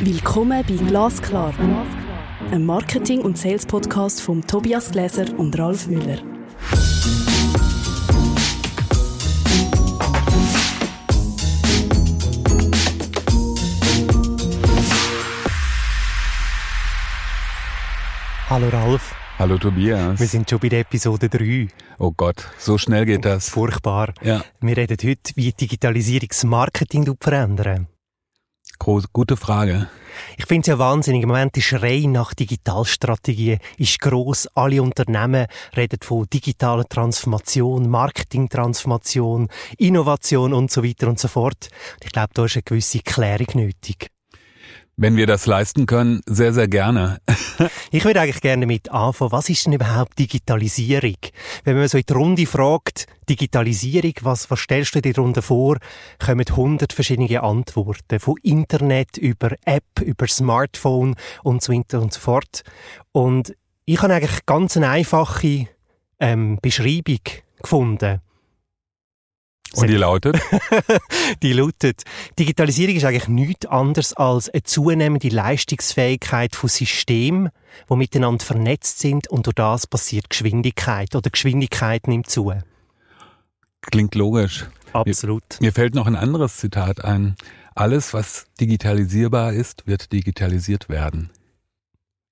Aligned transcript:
Willkommen 0.00 0.64
bei 0.68 0.74
Glasklar, 0.74 1.54
einem 2.50 2.66
Marketing- 2.66 3.22
und 3.22 3.38
Sales-Podcast 3.38 4.20
von 4.20 4.42
Tobias 4.42 4.90
Gläser 4.90 5.26
und 5.38 5.58
Ralf 5.58 5.86
Müller. 5.86 6.18
Hallo 18.50 18.68
Ralf. 18.68 19.14
Hallo 19.38 19.58
Tobias. 19.58 20.20
Wir 20.20 20.26
sind 20.26 20.48
schon 20.48 20.60
bei 20.60 20.68
der 20.68 20.80
Episode 20.80 21.28
3. 21.28 21.68
Oh 21.98 22.12
Gott, 22.16 22.46
so 22.58 22.78
schnell 22.78 23.04
geht 23.04 23.24
das. 23.24 23.48
Furchtbar. 23.48 24.14
Ja. 24.22 24.44
Wir 24.60 24.76
reden 24.76 24.96
heute, 25.02 25.32
wie 25.34 25.52
Digitalisierung 25.52 26.28
das 26.28 26.44
Marketing 26.44 27.16
verändern. 27.18 27.88
Groß, 28.84 29.14
gute 29.14 29.38
Frage. 29.38 29.88
Ich 30.36 30.44
finde 30.44 30.60
es 30.60 30.66
ja 30.66 30.78
wahnsinnig. 30.78 31.22
Im 31.22 31.30
Moment 31.30 31.56
ist 31.56 31.64
Schrei 31.64 32.04
nach 32.06 32.34
Digitalstrategien 32.34 33.58
ist 33.78 33.98
gross. 33.98 34.46
Alle 34.54 34.82
Unternehmen 34.82 35.46
reden 35.74 36.00
von 36.02 36.26
digitaler 36.30 36.86
Transformation, 36.86 37.88
Marketingtransformation, 37.88 39.48
Innovation 39.78 40.52
und 40.52 40.70
so 40.70 40.84
weiter 40.84 41.08
und 41.08 41.18
so 41.18 41.28
fort. 41.28 41.70
Ich 42.04 42.12
glaube, 42.12 42.34
da 42.34 42.44
ist 42.44 42.56
eine 42.56 42.62
gewisse 42.62 42.98
Klärung 42.98 43.46
nötig. 43.54 44.10
Wenn 44.96 45.16
wir 45.16 45.26
das 45.26 45.46
leisten 45.46 45.86
können, 45.86 46.20
sehr, 46.26 46.52
sehr 46.52 46.68
gerne. 46.68 47.18
ich 47.90 48.04
würde 48.04 48.20
eigentlich 48.20 48.40
gerne 48.40 48.64
mit 48.64 48.92
anfangen. 48.92 49.32
Was 49.32 49.48
ist 49.48 49.66
denn 49.66 49.72
überhaupt 49.72 50.18
Digitalisierung? 50.18 51.16
Wenn 51.64 51.76
man 51.76 51.88
so 51.88 51.98
in 51.98 52.04
die 52.08 52.12
Runde 52.12 52.46
fragt, 52.46 53.06
Digitalisierung, 53.28 54.14
was, 54.22 54.50
was 54.52 54.60
stellst 54.60 54.94
du 54.94 55.02
dir 55.02 55.12
darunter 55.12 55.42
vor, 55.42 55.78
kommen 56.24 56.44
hundert 56.54 56.92
verschiedene 56.92 57.42
Antworten. 57.42 58.20
Von 58.20 58.36
Internet 58.42 59.16
über 59.16 59.56
App, 59.64 60.00
über 60.00 60.28
Smartphone 60.28 61.16
und 61.42 61.60
so 61.60 61.72
weiter 61.72 62.00
und 62.00 62.12
so 62.12 62.20
fort. 62.20 62.62
Und 63.10 63.56
ich 63.86 64.00
habe 64.00 64.14
eigentlich 64.14 64.46
ganz 64.46 64.76
eine 64.76 64.90
einfache 64.90 65.66
ähm, 66.20 66.58
Beschreibung 66.62 67.20
gefunden. 67.60 68.20
Und 69.76 69.88
die 69.88 69.96
lautet? 69.96 70.38
die 71.42 71.52
lautet, 71.52 72.02
Digitalisierung 72.38 72.96
ist 72.96 73.04
eigentlich 73.04 73.28
nichts 73.28 73.66
anderes 73.66 74.12
als 74.14 74.48
eine 74.48 74.62
zunehmende 74.62 75.28
Leistungsfähigkeit 75.28 76.54
von 76.54 76.68
Systemen, 76.68 77.50
die 77.90 77.96
miteinander 77.96 78.44
vernetzt 78.44 79.00
sind 79.00 79.28
und 79.28 79.46
durch 79.46 79.54
das 79.54 79.86
passiert 79.86 80.30
Geschwindigkeit 80.30 81.14
oder 81.14 81.30
Geschwindigkeit 81.30 82.08
nimmt 82.08 82.30
zu. 82.30 82.52
Klingt 83.80 84.14
logisch. 84.14 84.66
Absolut. 84.92 85.42
Mir, 85.60 85.66
mir 85.66 85.72
fällt 85.72 85.94
noch 85.94 86.06
ein 86.06 86.16
anderes 86.16 86.56
Zitat 86.56 87.04
ein. 87.04 87.36
Alles, 87.74 88.14
was 88.14 88.46
digitalisierbar 88.60 89.52
ist, 89.52 89.86
wird 89.86 90.12
digitalisiert 90.12 90.88
werden. 90.88 91.30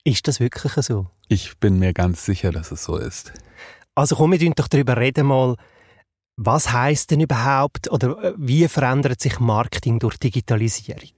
Ist 0.04 0.28
das 0.28 0.40
wirklich 0.40 0.72
so? 0.74 1.08
Ich 1.28 1.58
bin 1.58 1.78
mir 1.78 1.92
ganz 1.92 2.24
sicher, 2.24 2.52
dass 2.52 2.70
es 2.70 2.84
so 2.84 2.96
ist. 2.96 3.32
Also 3.94 4.16
komm, 4.16 4.32
wir 4.32 4.54
doch 4.54 4.68
darüber 4.68 4.96
reden 4.96 5.26
mal, 5.26 5.56
was 6.36 6.72
heißt 6.72 7.10
denn 7.10 7.20
überhaupt 7.20 7.90
oder 7.90 8.22
äh, 8.22 8.34
wie 8.36 8.66
verändert 8.68 9.20
sich 9.20 9.38
Marketing 9.38 9.98
durch 9.98 10.16
Digitalisierung? 10.18 11.12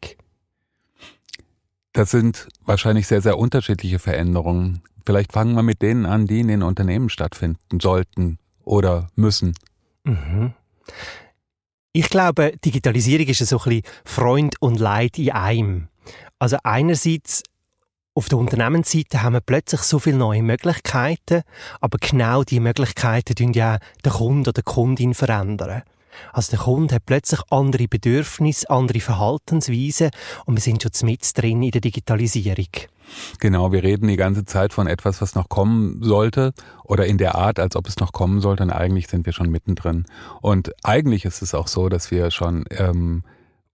Das 1.93 2.11
sind 2.11 2.49
wahrscheinlich 2.65 3.07
sehr, 3.07 3.23
sehr 3.23 3.39
unterschiedliche 3.39 3.99
Veränderungen. 3.99 4.83
Vielleicht 5.07 5.33
fangen 5.33 5.55
wir 5.55 5.63
mit 5.63 5.83
denen 5.83 6.07
an, 6.07 6.27
die 6.27 6.41
in 6.41 6.49
den 6.49 6.63
Unternehmen 6.63 7.09
stattfinden 7.09 7.79
sollten 7.81 8.39
oder 8.65 9.11
müssen. 9.15 9.55
Mhm. 10.03 10.55
Ich 11.93 12.11
glaube, 12.11 12.55
Digitalisierung 12.65 13.29
ist 13.29 13.39
so 13.47 13.59
ein 13.59 13.65
bisschen 13.65 13.83
Freund 14.05 14.57
und 14.61 14.81
Leid 14.81 15.19
in 15.19 15.31
einem. 15.31 15.89
Also 16.41 16.57
einerseits 16.65 17.45
auf 18.15 18.29
der 18.29 18.39
Unternehmensseite 18.39 19.23
haben 19.23 19.33
wir 19.33 19.41
plötzlich 19.41 19.81
so 19.83 19.99
viele 19.99 20.17
neue 20.17 20.43
Möglichkeiten, 20.43 21.43
aber 21.81 21.99
genau 21.99 22.45
diese 22.45 22.61
Möglichkeiten 22.61 23.35
tun 23.35 23.53
ja 23.53 23.79
den 24.05 24.13
Kunden 24.13 24.41
oder 24.43 24.53
die 24.53 24.63
Kundin 24.63 25.15
verändern. 25.15 25.83
Also 26.33 26.53
der 26.53 26.61
Kunde 26.61 26.95
hat 26.95 27.07
plötzlich 27.07 27.41
andere 27.51 27.89
Bedürfnisse, 27.89 28.71
andere 28.71 29.01
Verhaltensweisen 29.01 30.11
und 30.47 30.55
wir 30.55 30.63
sind 30.63 30.81
schon 30.81 31.09
mit 31.09 31.29
drin 31.37 31.63
in 31.65 31.73
der 31.73 31.81
Digitalisierung. 31.81 32.69
Genau, 33.41 33.73
wir 33.73 33.83
reden 33.83 34.07
die 34.07 34.17
ganze 34.17 34.45
Zeit 34.45 34.73
von 34.73 34.87
etwas, 34.87 35.21
was 35.21 35.35
noch 35.35 35.49
kommen 35.49 36.01
sollte 36.03 36.53
oder 36.85 37.07
in 37.07 37.19
der 37.19 37.35
Art, 37.35 37.59
als 37.59 37.75
ob 37.75 37.89
es 37.89 37.99
noch 37.99 38.13
kommen 38.13 38.41
sollte 38.41 38.63
und 38.63 38.71
eigentlich 38.71 39.09
sind 39.09 39.27
wir 39.27 39.33
schon 39.33 39.51
mittendrin. 39.51 40.07
Und 40.41 40.73
eigentlich 40.85 41.25
ist 41.25 41.43
es 41.43 41.53
auch 41.53 41.67
so, 41.67 41.89
dass 41.89 42.13
wir 42.13 42.31
schon 42.31 42.65
ähm, 42.71 43.25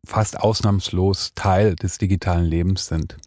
fast 0.04 0.40
ausnahmslos 0.40 1.32
Teil 1.34 1.76
des 1.76 1.98
digitalen 1.98 2.46
Lebens 2.46 2.86
sind. 2.86 3.18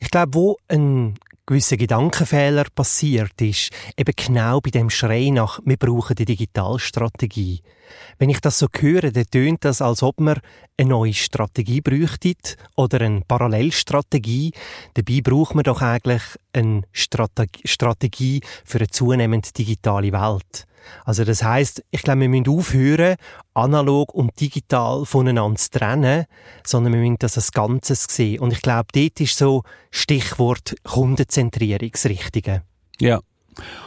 Ich 0.00 0.10
glaube, 0.10 0.34
wo 0.34 0.56
ein 0.66 1.14
gewisser 1.46 1.76
Gedankenfehler 1.76 2.64
passiert 2.74 3.40
ist, 3.40 3.70
eben 3.96 4.14
genau 4.16 4.60
bei 4.60 4.70
dem 4.70 4.90
Schrei 4.90 5.30
nach, 5.30 5.60
wir 5.64 5.76
brauchen 5.76 6.16
die 6.16 6.24
Digitalstrategie. 6.24 7.60
Wenn 8.18 8.30
ich 8.30 8.40
das 8.40 8.58
so 8.58 8.66
höre, 8.78 9.10
dann 9.10 9.24
tönt 9.30 9.64
das, 9.64 9.82
als 9.82 10.02
ob 10.02 10.20
man 10.20 10.40
eine 10.76 10.88
neue 10.88 11.14
Strategie 11.14 11.80
bräuchte 11.80 12.34
oder 12.76 13.00
eine 13.00 13.22
Parallelstrategie. 13.22 14.52
Dabei 14.94 15.20
braucht 15.22 15.54
man 15.54 15.64
doch 15.64 15.82
eigentlich 15.82 16.22
eine 16.52 16.82
Strategie 16.92 18.40
für 18.64 18.78
eine 18.78 18.88
zunehmend 18.88 19.56
digitale 19.56 20.12
Welt. 20.12 20.66
Also 21.04 21.24
das 21.24 21.42
heißt, 21.42 21.84
ich 21.90 22.02
glaube, 22.02 22.22
wir 22.22 22.28
müssen 22.28 22.48
aufhören, 22.48 23.16
analog 23.54 24.14
und 24.14 24.38
digital 24.40 25.04
voneinander 25.04 25.58
zu 25.58 25.70
trennen, 25.70 26.24
sondern 26.64 26.92
wir 26.94 27.00
müssen 27.00 27.16
das 27.18 27.36
als 27.36 27.52
Ganzes 27.52 28.06
sehen. 28.08 28.40
Und 28.40 28.52
ich 28.52 28.62
glaube, 28.62 28.88
dort 28.92 29.20
ist 29.20 29.36
so 29.36 29.62
Stichwort 29.90 30.74
Kundenzentrierung 30.84 31.90
das 31.92 32.06
Richtige. 32.06 32.62
Ja. 32.98 33.20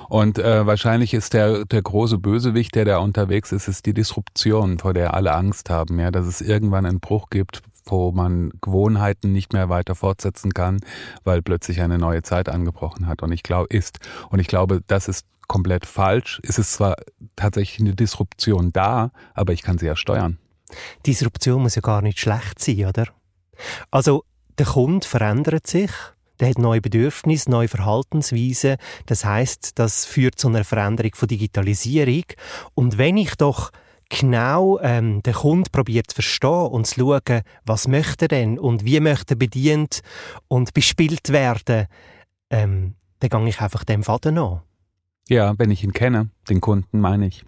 Und 0.09 0.39
äh, 0.39 0.65
wahrscheinlich 0.65 1.13
ist 1.13 1.33
der, 1.33 1.65
der 1.65 1.81
große 1.81 2.17
Bösewicht, 2.17 2.75
der 2.75 2.85
da 2.85 2.97
unterwegs 2.97 3.51
ist, 3.51 3.67
ist 3.67 3.85
die 3.85 3.93
Disruption, 3.93 4.79
vor 4.79 4.93
der 4.93 5.13
alle 5.13 5.33
Angst 5.33 5.69
haben, 5.69 5.99
ja, 5.99 6.11
dass 6.11 6.25
es 6.25 6.41
irgendwann 6.41 6.85
einen 6.85 6.99
Bruch 6.99 7.29
gibt, 7.29 7.61
wo 7.85 8.11
man 8.11 8.51
Gewohnheiten 8.61 9.31
nicht 9.31 9.53
mehr 9.53 9.69
weiter 9.69 9.95
fortsetzen 9.95 10.53
kann, 10.53 10.79
weil 11.23 11.41
plötzlich 11.41 11.81
eine 11.81 11.97
neue 11.97 12.21
Zeit 12.21 12.49
angebrochen 12.49 13.07
hat 13.07 13.23
und 13.23 13.31
ich 13.31 13.43
glaube 13.43 13.67
ist 13.75 13.99
und 14.29 14.39
ich 14.39 14.47
glaube, 14.47 14.81
das 14.87 15.07
ist 15.07 15.25
komplett 15.47 15.85
falsch. 15.85 16.39
Es 16.43 16.57
ist 16.57 16.73
zwar 16.73 16.95
tatsächlich 17.35 17.79
eine 17.79 17.95
Disruption 17.95 18.71
da, 18.71 19.11
aber 19.33 19.53
ich 19.53 19.61
kann 19.61 19.77
sie 19.77 19.85
ja 19.85 19.95
steuern. 19.95 20.37
Disruption 21.05 21.61
muss 21.61 21.75
ja 21.75 21.81
gar 21.81 22.01
nicht 22.01 22.19
schlecht 22.19 22.59
sein, 22.59 22.85
oder? 22.85 23.07
Also, 23.91 24.23
der 24.57 24.65
Kunde 24.65 25.05
verändert 25.07 25.67
sich, 25.67 25.91
der 26.43 26.49
hat 26.49 26.59
neue 26.59 26.81
Bedürfnisse, 26.81 27.49
neue 27.49 27.69
Verhaltensweisen. 27.69 28.75
Das 29.05 29.23
heißt, 29.23 29.79
das 29.79 30.05
führt 30.05 30.37
zu 30.37 30.49
einer 30.49 30.65
Veränderung 30.65 31.15
von 31.15 31.29
Digitalisierung. 31.29 32.25
Und 32.73 32.97
wenn 32.97 33.15
ich 33.15 33.35
doch 33.35 33.71
genau 34.09 34.77
ähm, 34.81 35.23
den 35.23 35.33
Kunden 35.33 35.71
probiert 35.71 36.07
zu 36.09 36.15
verstehen 36.15 36.67
und 36.67 36.85
zu 36.85 36.99
schauen, 36.99 37.43
was 37.65 37.87
möchte 37.87 38.25
er 38.25 38.27
denn 38.27 38.59
und 38.59 38.83
wie 38.83 38.99
möchte 38.99 39.35
er 39.35 39.37
bedient 39.37 40.01
und 40.49 40.73
bespielt 40.73 41.29
werden, 41.29 41.87
ähm, 42.49 42.95
dann 43.19 43.29
gehe 43.29 43.47
ich 43.47 43.61
einfach 43.61 43.85
dem 43.85 44.03
Faden 44.03 44.37
an. 44.37 44.59
Ja, 45.29 45.57
wenn 45.57 45.71
ich 45.71 45.81
ihn 45.81 45.93
kenne, 45.93 46.29
den 46.49 46.59
Kunden 46.59 46.99
meine 46.99 47.27
ich. 47.27 47.45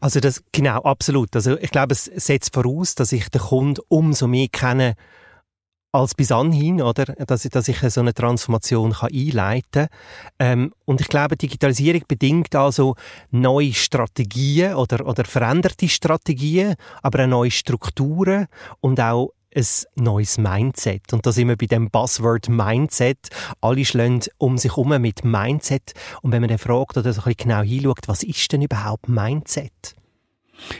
Also 0.00 0.18
das, 0.18 0.42
genau, 0.50 0.82
absolut. 0.82 1.36
Also 1.36 1.56
ich 1.56 1.70
glaube, 1.70 1.92
es 1.92 2.06
setzt 2.06 2.52
voraus, 2.52 2.96
dass 2.96 3.12
ich 3.12 3.28
den 3.28 3.42
Kunden 3.42 3.80
umso 3.86 4.26
mehr 4.26 4.48
kenne 4.50 4.96
als 5.94 6.14
bis 6.14 6.32
anhin, 6.32 6.82
oder? 6.82 7.04
Dass, 7.04 7.44
ich, 7.44 7.52
dass 7.52 7.68
ich 7.68 7.78
so 7.78 8.00
eine 8.00 8.12
Transformation 8.12 8.92
kann 8.92 9.10
einleiten 9.12 9.86
kann. 9.86 9.88
Ähm, 10.40 10.72
und 10.84 11.00
ich 11.00 11.08
glaube, 11.08 11.36
Digitalisierung 11.36 12.02
bedingt 12.08 12.54
also 12.56 12.96
neue 13.30 13.72
Strategien 13.72 14.74
oder, 14.74 15.06
oder 15.06 15.24
veränderte 15.24 15.88
Strategien, 15.88 16.74
aber 17.00 17.24
auch 17.24 17.28
neue 17.28 17.52
Strukturen 17.52 18.48
und 18.80 19.00
auch 19.00 19.30
ein 19.54 19.64
neues 19.94 20.36
Mindset. 20.36 21.12
Und 21.12 21.24
da 21.26 21.30
sind 21.30 21.46
wir 21.46 21.56
bei 21.56 21.66
dem 21.66 21.88
Buzzword 21.90 22.48
Mindset. 22.48 23.28
Alle 23.60 23.84
schlagen 23.84 24.20
um 24.38 24.58
sich 24.58 24.72
herum 24.72 25.00
mit 25.00 25.24
Mindset. 25.24 25.92
Und 26.22 26.32
wenn 26.32 26.40
man 26.40 26.48
dann 26.48 26.58
fragt 26.58 26.96
oder 26.96 27.12
so 27.12 27.20
ein 27.20 27.24
bisschen 27.24 27.50
genau 27.50 27.62
hinschaut, 27.62 28.08
was 28.08 28.24
ist 28.24 28.50
denn 28.50 28.62
überhaupt 28.62 29.08
Mindset? 29.08 29.94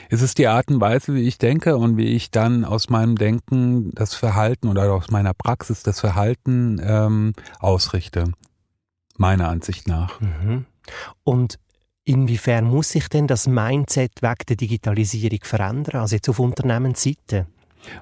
Es 0.09 0.21
ist 0.21 0.37
die 0.37 0.47
Art 0.47 0.69
und 0.69 0.81
Weise, 0.81 1.13
wie 1.13 1.27
ich 1.27 1.37
denke 1.37 1.77
und 1.77 1.97
wie 1.97 2.07
ich 2.07 2.31
dann 2.31 2.65
aus 2.65 2.89
meinem 2.89 3.15
Denken 3.15 3.91
das 3.93 4.15
Verhalten 4.15 4.67
oder 4.67 4.91
aus 4.93 5.09
meiner 5.09 5.33
Praxis 5.33 5.83
das 5.83 5.99
Verhalten 5.99 6.81
ähm, 6.83 7.33
ausrichte. 7.59 8.31
Meiner 9.17 9.49
Ansicht 9.49 9.87
nach. 9.87 10.19
Mhm. 10.19 10.65
Und 11.23 11.59
inwiefern 12.03 12.65
muss 12.65 12.89
sich 12.89 13.07
denn 13.09 13.27
das 13.27 13.47
Mindset 13.47 14.21
wegen 14.21 14.45
der 14.47 14.55
Digitalisierung 14.55 15.39
verändern? 15.43 16.01
Also 16.01 16.15
jetzt 16.15 16.29
auf 16.29 16.39
Unternehmensseite? 16.39 17.47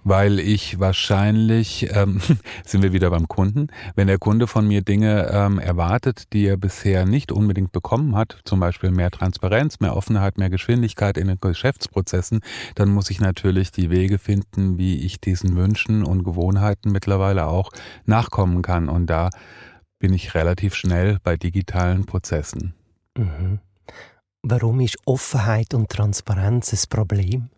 Weil 0.04 0.40
ich 0.40 0.80
wahrscheinlich, 0.80 1.90
ähm, 1.96 2.20
sind 2.66 2.84
wir 2.84 2.94
wieder 2.94 3.10
beim 3.10 3.28
Kunden, 3.28 3.68
wenn 3.96 4.08
der 4.08 4.18
Kunde 4.18 4.48
von 4.48 4.68
mir 4.68 4.82
Dinge 4.82 5.30
ähm, 5.32 5.60
erwartet, 5.60 6.34
die 6.34 6.46
er 6.46 6.58
bisher 6.58 7.06
nicht 7.06 7.32
unbedingt 7.32 7.72
bekommen 7.72 8.16
hat, 8.16 8.40
zum 8.46 8.60
Beispiel 8.60 8.92
mehr 8.92 9.12
Transparenz, 9.12 9.80
mehr 9.80 9.96
Offenheit, 9.96 10.38
mehr 10.38 10.50
Geschwindigkeit 10.50 11.18
in 11.18 11.28
den 11.28 11.40
Geschäftsprozessen, 11.40 12.42
dann 12.76 12.90
muss 12.90 13.10
ich 13.10 13.20
natürlich 13.20 13.72
die 13.72 13.90
Wege 13.90 14.18
finden, 14.18 14.78
wie 14.78 15.06
ich 15.06 15.20
diesen 15.20 15.56
Wünschen 15.56 16.04
und 16.04 16.24
Gewohnheiten 16.24 16.92
mittlerweile 16.92 17.48
auch 17.48 17.72
nachkommen 18.06 18.62
kann. 18.62 18.90
Und 18.90 19.08
da 19.08 19.30
bin 20.00 20.14
ich 20.14 20.36
relativ 20.36 20.76
schnell 20.76 21.18
bei 21.24 21.38
digitalen 21.38 22.06
Prozessen. 22.06 22.74
Mhm. 23.18 23.60
Warum 24.42 24.82
ist 24.82 24.98
Offenheit 25.06 25.74
und 25.74 25.90
Transparenz 25.90 26.74
ein 26.74 26.90
Problem? 26.90 27.50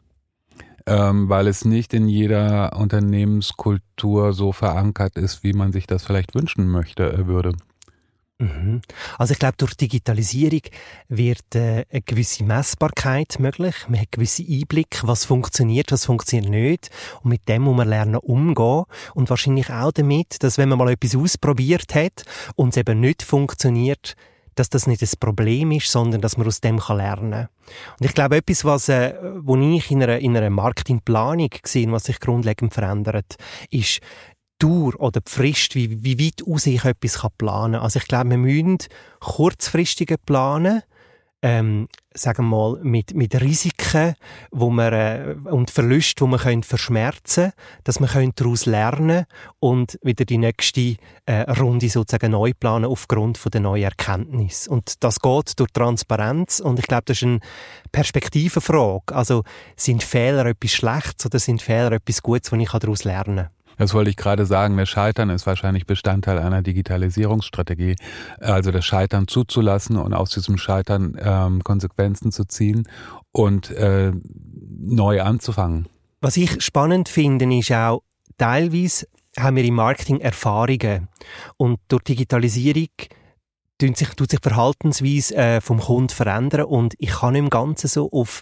Ähm, 0.87 1.29
weil 1.29 1.47
es 1.47 1.65
nicht 1.65 1.93
in 1.93 2.07
jeder 2.07 2.77
Unternehmenskultur 2.77 4.33
so 4.33 4.51
verankert 4.51 5.17
ist, 5.17 5.43
wie 5.43 5.53
man 5.53 5.71
sich 5.71 5.87
das 5.87 6.05
vielleicht 6.05 6.35
wünschen 6.35 6.67
möchte, 6.67 7.11
äh, 7.11 7.27
würde. 7.27 7.53
Mhm. 8.37 8.81
Also 9.17 9.31
ich 9.31 9.39
glaube, 9.39 9.55
durch 9.57 9.75
Digitalisierung 9.75 10.61
wird 11.07 11.55
äh, 11.55 11.85
eine 11.89 12.01
gewisse 12.01 12.43
Messbarkeit 12.43 13.39
möglich. 13.39 13.75
Man 13.87 14.01
hat 14.01 14.11
gewisse 14.11 14.43
Einblick, 14.43 14.99
was 15.03 15.23
funktioniert, 15.23 15.91
was 15.91 16.05
funktioniert 16.05 16.51
nicht. 16.51 16.89
Und 17.23 17.29
mit 17.29 17.47
dem 17.47 17.63
muss 17.63 17.77
man 17.77 17.88
lernen 17.88 18.17
umgehen. 18.17 18.83
Und 19.13 19.29
wahrscheinlich 19.29 19.69
auch 19.69 19.93
damit, 19.93 20.43
dass 20.43 20.57
wenn 20.57 20.69
man 20.69 20.77
mal 20.77 20.91
etwas 20.91 21.15
ausprobiert 21.15 21.95
hat 21.95 22.25
und 22.55 22.69
es 22.69 22.77
eben 22.77 22.99
nicht 22.99 23.23
funktioniert, 23.23 24.17
dass 24.55 24.69
das 24.69 24.87
nicht 24.87 25.01
das 25.01 25.15
Problem 25.15 25.71
ist, 25.71 25.91
sondern 25.91 26.21
dass 26.21 26.37
man 26.37 26.47
aus 26.47 26.61
dem 26.61 26.79
lernen 26.87 27.31
kann. 27.31 27.49
Und 27.99 28.05
ich 28.05 28.13
glaube, 28.13 28.37
etwas, 28.37 28.65
was, 28.65 28.89
äh, 28.89 29.13
wo 29.39 29.55
ich 29.57 29.91
in 29.91 30.01
einer, 30.01 30.19
in 30.19 30.35
einer 30.35 30.49
Marketingplanung 30.49 31.49
gesehen, 31.49 31.91
was 31.91 32.05
sich 32.05 32.19
grundlegend 32.19 32.73
verändert, 32.73 33.35
ist 33.69 33.99
Dauer 34.59 34.93
oder 34.99 35.19
die 35.19 35.31
Frist, 35.31 35.75
wie, 35.75 36.03
wie 36.03 36.19
weit 36.19 36.47
aus 36.47 36.65
ich 36.65 36.85
etwas 36.85 37.19
planen 37.37 37.73
kann. 37.73 37.81
Also 37.81 37.99
ich 37.99 38.07
glaube, 38.07 38.29
wir 38.29 38.37
müssen 38.37 38.77
kurzfristige 39.19 40.17
planen, 40.17 40.81
ähm, 41.41 41.87
sagen 42.13 42.45
wir 42.45 42.57
mal, 42.57 42.79
mit, 42.81 43.13
mit 43.13 43.39
Risiken 43.39 44.15
wo 44.51 44.69
man, 44.69 44.93
äh, 44.93 45.35
und 45.45 45.69
Verlusten, 45.69 46.25
die 46.25 46.31
man 46.31 46.39
können 46.39 46.63
verschmerzen 46.63 47.51
dass 47.83 47.99
man 47.99 48.31
daraus 48.35 48.65
lernen 48.65 49.25
und 49.59 49.99
wieder 50.01 50.25
die 50.25 50.37
nächste 50.37 50.95
äh, 51.25 51.41
Runde 51.51 51.89
sozusagen 51.89 52.31
neu 52.31 52.53
planen 52.57 52.85
aufgrund 52.85 53.37
von 53.37 53.51
der 53.51 53.61
neuen 53.61 53.83
Erkenntnis. 53.83 54.67
Und 54.67 55.03
das 55.03 55.19
geht 55.19 55.59
durch 55.59 55.71
Transparenz 55.71 56.59
und 56.59 56.79
ich 56.79 56.87
glaube, 56.87 57.03
das 57.05 57.17
ist 57.17 57.23
eine 57.23 57.39
Perspektivenfrage. 57.91 59.13
Also 59.13 59.43
sind 59.75 60.03
Fehler 60.03 60.45
etwas 60.47 60.71
Schlechtes 60.71 61.25
oder 61.25 61.39
sind 61.39 61.61
Fehler 61.61 61.91
etwas 61.93 62.23
Gutes, 62.23 62.51
was 62.51 62.59
ich 62.59 62.69
daraus 62.69 63.03
lernen 63.03 63.35
kann? 63.35 63.54
Das 63.77 63.94
wollte 63.94 64.10
ich 64.10 64.16
gerade 64.16 64.45
sagen. 64.45 64.77
Das 64.77 64.89
Scheitern 64.89 65.30
ist 65.30 65.45
wahrscheinlich 65.45 65.86
Bestandteil 65.86 66.39
einer 66.39 66.62
Digitalisierungsstrategie. 66.62 67.95
Also 68.39 68.72
das 68.72 68.86
Scheitern 68.86 69.27
zuzulassen 69.27 69.98
und 69.98 70.13
aus 70.13 70.31
diesem 70.31 70.57
Scheitern 70.57 71.18
ähm, 71.19 71.63
Konsequenzen 71.63 72.31
zu 72.31 72.45
ziehen 72.45 72.88
und 73.31 73.72
äh, 73.72 74.12
neu 74.80 75.22
anzufangen. 75.22 75.88
Was 76.22 76.38
ich 76.38 76.62
spannend 76.62 77.10
finde, 77.10 77.45
ist 77.56 77.72
auch, 77.72 78.01
teilweise 78.38 79.07
haben 79.38 79.57
wir 79.57 79.66
im 79.66 79.75
Marketing 79.75 80.22
Erfahrungen 80.22 81.10
und 81.57 81.80
durch 81.89 82.04
Digitalisierung 82.04 82.88
tut 83.77 83.98
sich, 83.98 84.10
tut 84.10 84.31
sich 84.31 84.39
Verhaltensweise 84.42 85.36
äh, 85.36 85.62
vom 85.62 85.80
Kunden 85.80 86.10
verändern 86.10 86.66
und 86.66 86.95
ich 86.98 87.10
kann 87.10 87.36
im 87.36 87.50
Ganzen 87.50 87.88
so 87.88 88.10
auf 88.12 88.42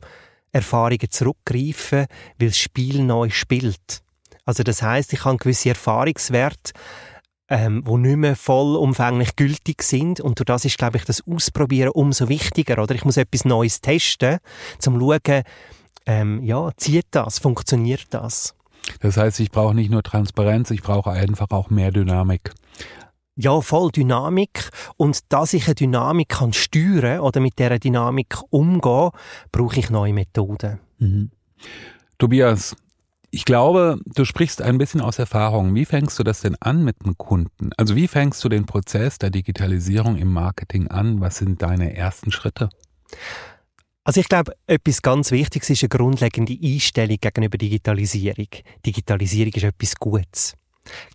Erfahrungen 0.52 1.10
zurückgreifen, 1.10 2.06
weil 2.38 2.48
das 2.48 2.58
Spiel 2.58 3.04
neu 3.04 3.30
spielt. 3.32 4.04
Also 4.46 4.64
das 4.64 4.82
heißt, 4.82 5.14
ich 5.14 5.26
habe 5.26 5.38
gewisse 5.38 5.70
Erfahrungswerte, 5.70 6.74
ähm, 7.50 7.82
wo 7.86 7.98
nicht 7.98 8.18
mehr 8.18 8.36
vollumfänglich 8.36 9.36
gültig 9.36 9.84
sind 9.84 10.20
und 10.20 10.40
durch 10.40 10.46
das 10.46 10.66
ist, 10.66 10.78
glaube 10.78 10.98
ich, 10.98 11.06
das 11.06 11.24
Ausprobieren 11.28 11.92
umso 11.92 12.30
wichtiger, 12.30 12.82
oder? 12.82 12.96
Ich 12.96 13.06
muss 13.06 13.18
etwas 13.18 13.46
Neues 13.46 13.82
testen, 13.82 14.40
zum 14.80 15.00
schauen, 15.00 15.44
ähm, 16.06 16.44
ja, 16.44 16.72
zieht 16.78 17.08
das, 17.12 17.40
funktioniert 17.40 18.08
das? 18.10 18.56
Das 19.00 19.18
heißt, 19.18 19.40
ich 19.40 19.52
brauche 19.52 19.74
nicht 19.74 19.90
nur 19.90 20.04
Transparenz, 20.04 20.72
ich 20.72 20.82
brauche 20.82 21.12
einfach 21.12 21.52
auch 21.52 21.70
mehr 21.70 21.92
Dynamik. 21.92 22.52
Ja, 23.36 23.62
voll 23.62 23.92
Dynamik. 23.92 24.70
Und 24.98 25.32
dass 25.32 25.54
ich 25.54 25.66
eine 25.66 25.76
Dynamik 25.76 26.30
kann 26.30 26.54
steuern 26.54 27.22
oder 27.22 27.40
mit 27.40 27.58
der 27.58 27.80
Dynamik 27.80 28.38
umgehen, 28.50 29.10
brauche 29.52 29.80
ich 29.80 29.90
neue 29.90 30.14
Methoden. 30.14 30.80
Mhm. 31.00 31.32
Tobias, 32.20 32.76
ich 33.34 33.46
glaube, 33.46 34.00
du 34.06 34.26
sprichst 34.26 34.62
ein 34.62 34.78
bisschen 34.78 35.02
aus 35.02 35.18
Erfahrung. 35.18 35.74
Wie 35.74 35.86
fängst 35.86 36.20
du 36.20 36.24
das 36.24 36.42
denn 36.42 36.56
an 36.60 36.84
mit 36.84 37.04
dem 37.04 37.18
Kunden? 37.18 37.72
Also 37.78 37.96
wie 37.96 38.08
fängst 38.08 38.44
du 38.44 38.48
den 38.48 38.68
Prozess 38.68 39.18
der 39.18 39.32
Digitalisierung 39.32 40.18
im 40.18 40.32
Marketing 40.32 40.88
an? 40.90 41.20
Was 41.20 41.38
sind 41.40 41.64
deine 41.64 41.96
ersten 41.96 42.32
Schritte? 42.32 42.70
Also 44.04 44.22
ich 44.22 44.30
glaube, 44.30 44.54
etwas 44.68 45.02
ganz 45.02 45.32
Wichtiges 45.32 45.72
ist 45.72 45.82
eine 45.82 45.90
grundlegende 45.90 46.56
Einstellung 46.62 47.18
gegenüber 47.20 47.58
Digitalisierung. 47.58 48.50
Digitalisierung 48.86 49.54
ist 49.54 49.64
etwas 49.64 49.96
Gutes. 49.96 50.54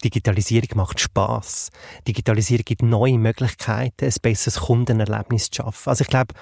Digitalisierung 0.03 0.71
macht 0.75 0.99
Spaß. 0.99 1.71
Digitalisierung 2.09 2.65
gibt 2.65 2.83
neue 2.83 3.17
Möglichkeiten, 3.17 4.07
ein 4.07 4.15
besseres 4.21 4.59
Kundenerlebnis 4.59 5.51
zu 5.51 5.63
schaffen. 5.63 5.89
Also 5.91 6.03
ich 6.03 6.09
glaube, 6.09 6.35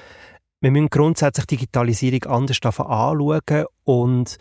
wir 0.62 0.70
müssen 0.70 0.88
grundsätzlich 0.88 1.44
Digitalisierung 1.44 2.25
anders 2.25 2.58
anschauen 2.62 3.67
und 3.84 4.38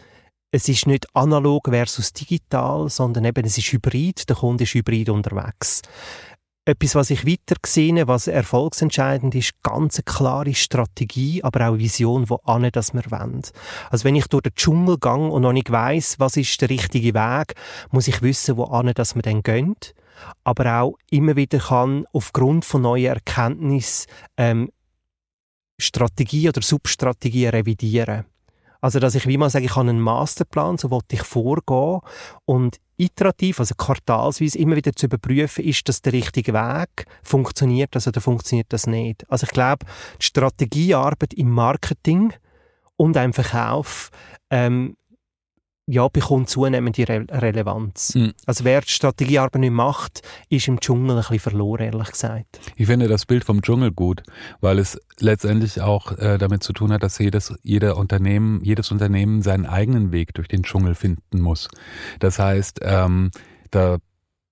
es 0.56 0.70
ist 0.70 0.88
nicht 0.88 1.14
analog 1.14 1.68
versus 1.70 2.14
digital, 2.14 2.90
sondern 2.90 3.26
eben 3.26 3.46
es 3.46 3.58
ist 3.58 3.74
hybrid, 3.74 4.30
der 4.30 4.38
Kunde 4.38 4.64
ist 4.64 4.74
hybrid 4.74 5.10
unterwegs. 5.10 5.82
Etwas, 6.64 6.96
was 6.96 7.10
ich 7.10 7.28
weiter 7.28 7.58
sehe, 7.66 8.08
was 8.08 8.28
erfolgsentscheidend 8.28 9.36
ist, 9.36 9.62
ganz 9.64 9.98
eine 9.98 10.06
klare 10.06 10.56
Strategie, 10.56 11.44
aber 11.44 11.60
auch 11.68 11.74
eine 11.74 11.80
Vision, 11.80 12.30
wo 12.30 12.40
ane 12.46 12.72
das 12.72 12.94
wir 12.94 13.04
wollen. 13.12 13.42
Also 13.90 14.06
wenn 14.06 14.16
ich 14.16 14.28
durch 14.28 14.44
den 14.44 14.56
Dschungel 14.56 14.98
gehe 14.98 15.12
und 15.12 15.42
noch 15.42 15.52
nicht 15.52 15.72
weiss, 15.72 16.20
was 16.20 16.38
ist 16.38 16.60
der 16.62 16.70
richtige 16.70 17.14
Weg, 17.14 17.54
muss 17.92 18.08
ich 18.08 18.22
wissen, 18.22 18.56
wo 18.56 18.64
ane 18.64 18.94
das 18.94 19.14
wir 19.14 19.24
dann 19.24 19.44
gehen. 19.44 19.76
Aber 20.46 20.80
auch 20.80 20.98
immer 21.12 21.36
wieder 21.36 21.60
kann 21.60 22.06
aufgrund 22.14 22.64
von 22.64 22.84
neuen 22.84 23.08
Erkenntnissen 23.08 24.08
ähm, 24.38 24.72
Strategie 25.78 26.48
oder 26.48 26.62
Substrategie 26.62 27.48
revidieren. 27.48 28.24
Also, 28.86 29.00
dass 29.00 29.16
ich 29.16 29.26
wie 29.26 29.40
mal 29.40 29.50
sage, 29.50 29.66
ich 29.66 29.76
habe 29.76 29.90
einen 29.90 30.00
Masterplan, 30.00 30.78
so 30.78 30.92
wollte 30.92 31.16
ich 31.16 31.24
vorgehen 31.24 32.02
und 32.46 32.78
iterativ, 32.98 33.60
also 33.60 33.74
quartalsweise 33.74 34.60
immer 34.60 34.76
wieder 34.76 34.94
zu 34.94 35.08
überprüfen, 35.08 35.66
ist 35.66 35.90
das 35.90 36.04
der 36.04 36.14
richtige 36.14 36.54
Weg, 36.54 37.08
funktioniert 37.24 37.96
das 37.96 38.08
oder 38.08 38.22
funktioniert 38.22 38.68
das 38.70 38.86
nicht. 38.86 39.26
Also 39.28 39.46
ich 39.46 39.54
glaube, 39.54 39.88
die 40.22 40.26
Strategiearbeit 40.26 41.34
im 41.34 41.50
Marketing 41.50 42.32
und 42.96 43.16
im 43.16 43.34
Verkauf 43.34 44.12
ähm, 44.52 44.98
ja, 45.88 46.08
bekommt 46.08 46.50
zunehmende 46.50 47.08
Re 47.08 47.26
Relevanz. 47.30 48.16
Mhm. 48.16 48.34
Also 48.46 48.64
wer 48.64 48.82
die 48.82 48.90
Strategiearbeit 48.90 49.62
nicht 49.62 49.72
macht, 49.72 50.22
ist 50.50 50.68
im 50.68 50.80
Dschungel 50.80 51.12
ein 51.12 51.22
bisschen 51.22 51.40
verloren, 51.40 51.84
ehrlich 51.84 52.12
gesagt. 52.12 52.60
Ich 52.76 52.88
finde 52.88 53.08
das 53.08 53.26
Bild 53.26 53.44
vom 53.44 53.62
Dschungel 53.62 53.92
gut, 53.92 54.24
weil 54.62 54.80
es 54.80 55.00
letztendlich 55.20 55.82
auch 55.82 56.18
äh, 56.18 56.38
damit 56.38 56.64
zu 56.64 56.74
tun 56.74 56.92
hat, 56.92 57.04
dass 57.04 57.20
jedes, 57.20 57.54
jeder 57.62 57.98
Unternehmen, 57.98 58.64
jedes 58.64 58.92
Unternehmen 58.92 59.44
seinen 59.44 59.66
eigenen 59.66 60.12
Weg 60.12 60.34
durch 60.34 60.48
den 60.48 60.64
Dschungel 60.64 60.96
finden 60.96 61.40
muss. 61.40 61.68
Das 62.20 62.40
heißt, 62.40 62.80
ähm, 62.82 63.30
da 63.70 63.98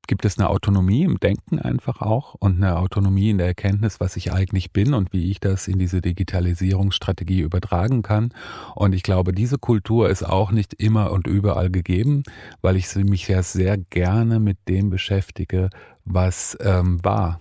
gibt 0.08 0.26
es 0.26 0.38
eine 0.38 0.50
Autonomie 0.50 1.04
im 1.04 1.20
Denken 1.20 1.60
einfach 1.60 2.02
auch 2.02 2.36
und 2.36 2.58
eine 2.58 2.78
Autonomie 2.78 3.30
in 3.30 3.38
der 3.38 3.48
Erkenntnis, 3.48 4.00
was 4.00 4.16
ich 4.18 4.32
eigentlich 4.34 4.72
bin 4.72 4.94
und 4.94 5.14
wie 5.14 5.32
ich 5.32 5.40
das 5.40 5.68
in 5.68 5.80
diese 5.80 6.02
Digitalisierungsstrategie 6.02 7.42
übertragen 7.42 8.02
kann. 8.02 8.34
Und 8.76 8.94
ich 8.94 9.04
glaube, 9.04 9.34
diese 9.34 9.58
Kultur 9.58 10.10
ist 10.10 10.24
auch 10.24 10.52
nicht 10.52 10.74
immer 10.74 11.12
und 11.12 11.28
überall 11.28 11.70
gegeben, 11.70 12.24
weil 12.62 12.76
ich 12.76 12.94
mich 12.96 13.28
ja 13.28 13.44
sehr 13.44 13.78
gerne 13.78 14.40
mit 14.40 14.58
dem 14.68 14.90
beschäftige, 14.90 15.70
was 16.06 16.58
ähm, 16.62 17.04
war. 17.04 17.40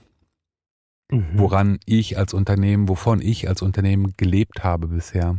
Mhm. 1.11 1.27
Woran 1.35 1.79
ich 1.85 2.17
als 2.19 2.33
Unternehmen, 2.33 2.89
wovon 2.89 3.21
ich 3.21 3.49
als 3.49 3.63
Unternehmen 3.63 4.15
gelebt 4.17 4.65
habe 4.65 4.89
bisher. 4.89 5.37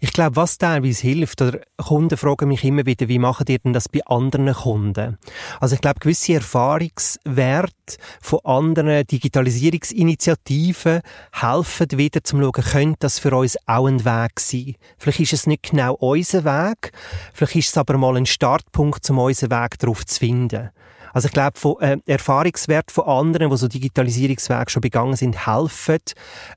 Ich 0.00 0.12
glaube, 0.12 0.36
was 0.36 0.58
teilweise 0.58 1.02
hilft, 1.02 1.40
oder 1.42 1.60
Kunden 1.76 2.16
fragen 2.16 2.48
mich 2.48 2.64
immer 2.64 2.86
wieder, 2.86 3.08
wie 3.08 3.18
machen 3.18 3.46
ihr 3.48 3.58
denn 3.58 3.72
das 3.72 3.88
bei 3.88 4.04
anderen 4.06 4.52
Kunden? 4.52 5.18
Also 5.60 5.74
ich 5.74 5.80
glaube, 5.80 6.00
gewisse 6.00 6.34
Erfahrungswerte 6.34 7.72
von 8.20 8.40
anderen 8.44 9.06
Digitalisierungsinitiativen 9.06 11.02
helfen 11.32 11.86
wieder 11.92 12.24
zum 12.24 12.40
schauen, 12.40 12.52
könnte 12.52 12.96
das 13.00 13.18
für 13.18 13.36
uns 13.36 13.56
auch 13.66 13.86
ein 13.86 14.04
Weg 14.04 14.40
sein? 14.40 14.74
Vielleicht 14.98 15.20
ist 15.20 15.32
es 15.32 15.46
nicht 15.46 15.70
genau 15.70 15.94
unser 15.94 16.44
Weg, 16.44 16.92
vielleicht 17.32 17.56
ist 17.56 17.68
es 17.68 17.78
aber 17.78 17.96
mal 17.98 18.16
ein 18.16 18.26
Startpunkt, 18.26 19.08
um 19.10 19.18
unseren 19.18 19.50
Weg 19.50 19.78
darauf 19.78 20.04
zu 20.04 20.18
finden. 20.18 20.70
Also 21.12 21.26
ich 21.26 21.32
glaube, 21.32 21.58
von 21.58 21.80
äh, 21.80 21.98
Erfahrungswert 22.06 22.90
von 22.90 23.04
anderen, 23.04 23.50
die 23.50 23.56
so 23.56 23.68
Digitalisierungsweg 23.68 24.70
schon 24.70 24.80
begangen 24.80 25.16
sind, 25.16 25.46
helfen, 25.46 25.98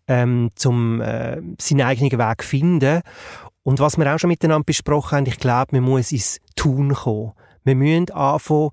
ähm, 0.07 0.51
zum 0.55 1.01
äh, 1.01 1.41
seinen 1.59 1.81
eigenen 1.81 2.11
Weg 2.11 2.41
zu 2.41 2.47
finden. 2.47 3.01
Und 3.63 3.79
was 3.79 3.97
wir 3.97 4.13
auch 4.13 4.19
schon 4.19 4.29
miteinander 4.29 4.63
besprochen 4.63 5.17
haben, 5.17 5.25
ich 5.25 5.39
glaube, 5.39 5.75
man 5.75 5.89
muss 5.89 6.11
ins 6.11 6.39
Tun 6.55 6.93
kommen. 6.93 7.33
Wir 7.65 7.75
müssen 7.75 8.11
anfangen, 8.11 8.69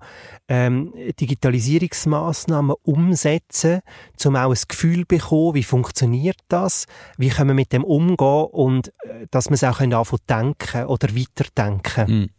ähm, 0.47 0.93
Digitalisierungsmaßnahmen 1.19 2.75
umsetzen, 2.83 3.81
um 4.23 4.35
auch 4.35 4.51
ein 4.51 4.61
Gefühl 4.67 4.99
zu 4.99 5.05
bekommen, 5.07 5.55
wie 5.55 5.63
funktioniert 5.63 6.37
das, 6.47 6.85
wie 7.17 7.29
können 7.29 7.49
wir 7.49 7.55
mit 7.55 7.73
dem 7.73 7.83
umgehen 7.83 8.45
und 8.51 8.89
äh, 8.99 9.25
dass 9.31 9.49
wir 9.49 9.55
es 9.55 9.63
auch 9.63 9.81
anfangen 9.81 10.21
denken 10.29 10.85
oder 10.85 11.07
weiterdenken. 11.15 12.11
Mhm. 12.11 12.29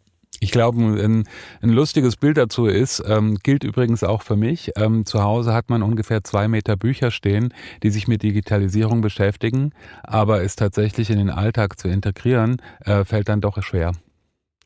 Ich 0.45 0.51
glaube, 0.51 0.79
ein, 0.79 1.23
ein, 1.63 1.69
lustiges 1.69 2.17
Bild 2.17 2.37
dazu 2.37 2.67
ist, 2.67 3.03
ähm, 3.07 3.39
gilt 3.41 3.63
übrigens 3.63 4.03
auch 4.03 4.21
für 4.21 4.35
mich. 4.35 4.73
Ähm, 4.75 5.03
zu 5.03 5.23
Hause 5.23 5.55
hat 5.55 5.71
man 5.71 5.81
ungefähr 5.81 6.23
zwei 6.23 6.47
Meter 6.47 6.77
Bücher 6.77 7.09
stehen, 7.09 7.51
die 7.81 7.89
sich 7.89 8.07
mit 8.07 8.21
Digitalisierung 8.21 9.01
beschäftigen, 9.01 9.71
aber 10.03 10.43
es 10.43 10.55
tatsächlich 10.55 11.09
in 11.09 11.17
den 11.17 11.31
Alltag 11.31 11.79
zu 11.79 11.87
integrieren, 11.87 12.57
äh, 12.81 13.05
fällt 13.05 13.27
dann 13.27 13.41
doch 13.41 13.59
schwer. 13.63 13.93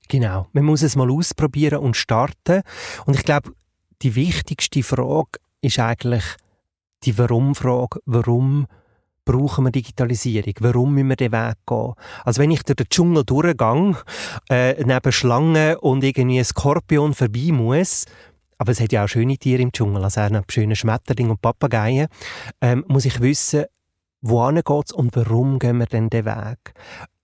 Genau, 0.09 0.47
man 0.51 0.65
muss 0.65 0.81
es 0.81 0.97
mal 0.97 1.09
ausprobieren 1.09 1.79
und 1.79 1.95
starten. 1.95 2.61
Und 3.05 3.15
ich 3.15 3.23
glaube, 3.23 3.53
die 4.01 4.15
wichtigste 4.15 4.83
Frage 4.83 5.39
ist 5.61 5.79
eigentlich 5.79 6.25
die 7.05 7.17
Warum-Frage. 7.17 8.01
Warum 8.05 8.67
brauchen 9.25 9.65
wir 9.65 9.71
Digitalisierung? 9.71 10.53
Warum 10.59 10.93
müssen 10.95 11.09
wir 11.09 11.15
den 11.15 11.31
Weg 11.31 11.57
gehen? 11.65 11.93
Also 12.23 12.41
wenn 12.41 12.51
ich 12.51 12.63
durch 12.63 12.77
den 12.77 12.89
Dschungel 12.89 13.23
durchgehe, 13.23 13.95
äh, 14.49 14.83
neben 14.83 15.11
Schlangen 15.11 15.75
und 15.77 16.03
irgendwie 16.03 16.39
ein 16.39 16.45
Skorpion 16.45 17.13
vorbei 17.13 17.51
muss, 17.51 18.05
aber 18.57 18.71
es 18.71 18.81
hat 18.81 18.91
ja 18.91 19.05
auch 19.05 19.07
schöne 19.07 19.37
Tiere 19.37 19.61
im 19.61 19.71
Dschungel, 19.71 20.03
also 20.03 20.21
auch 20.21 20.41
schöne 20.49 20.75
Schmetterlinge 20.75 21.31
und 21.31 21.41
Papageien, 21.41 22.07
ähm, 22.61 22.83
muss 22.87 23.05
ich 23.05 23.21
wissen, 23.21 23.65
wohin 24.21 24.61
geht's 24.63 24.91
und 24.91 25.15
warum 25.15 25.59
gehen 25.59 25.77
wir 25.77 25.85
denn 25.85 26.09
den 26.09 26.25
Weg? 26.25 26.73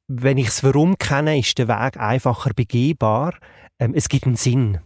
Wenn 0.08 0.38
ich 0.38 0.48
das 0.48 0.64
Warum 0.64 0.98
kenne, 0.98 1.40
ist 1.40 1.58
der 1.58 1.68
Weg 1.68 1.98
einfacher 1.98 2.52
begehbar. 2.54 3.34
Ähm, 3.80 3.94
es 3.96 4.08
gibt 4.08 4.26
einen 4.26 4.36
Sinn. 4.36 4.80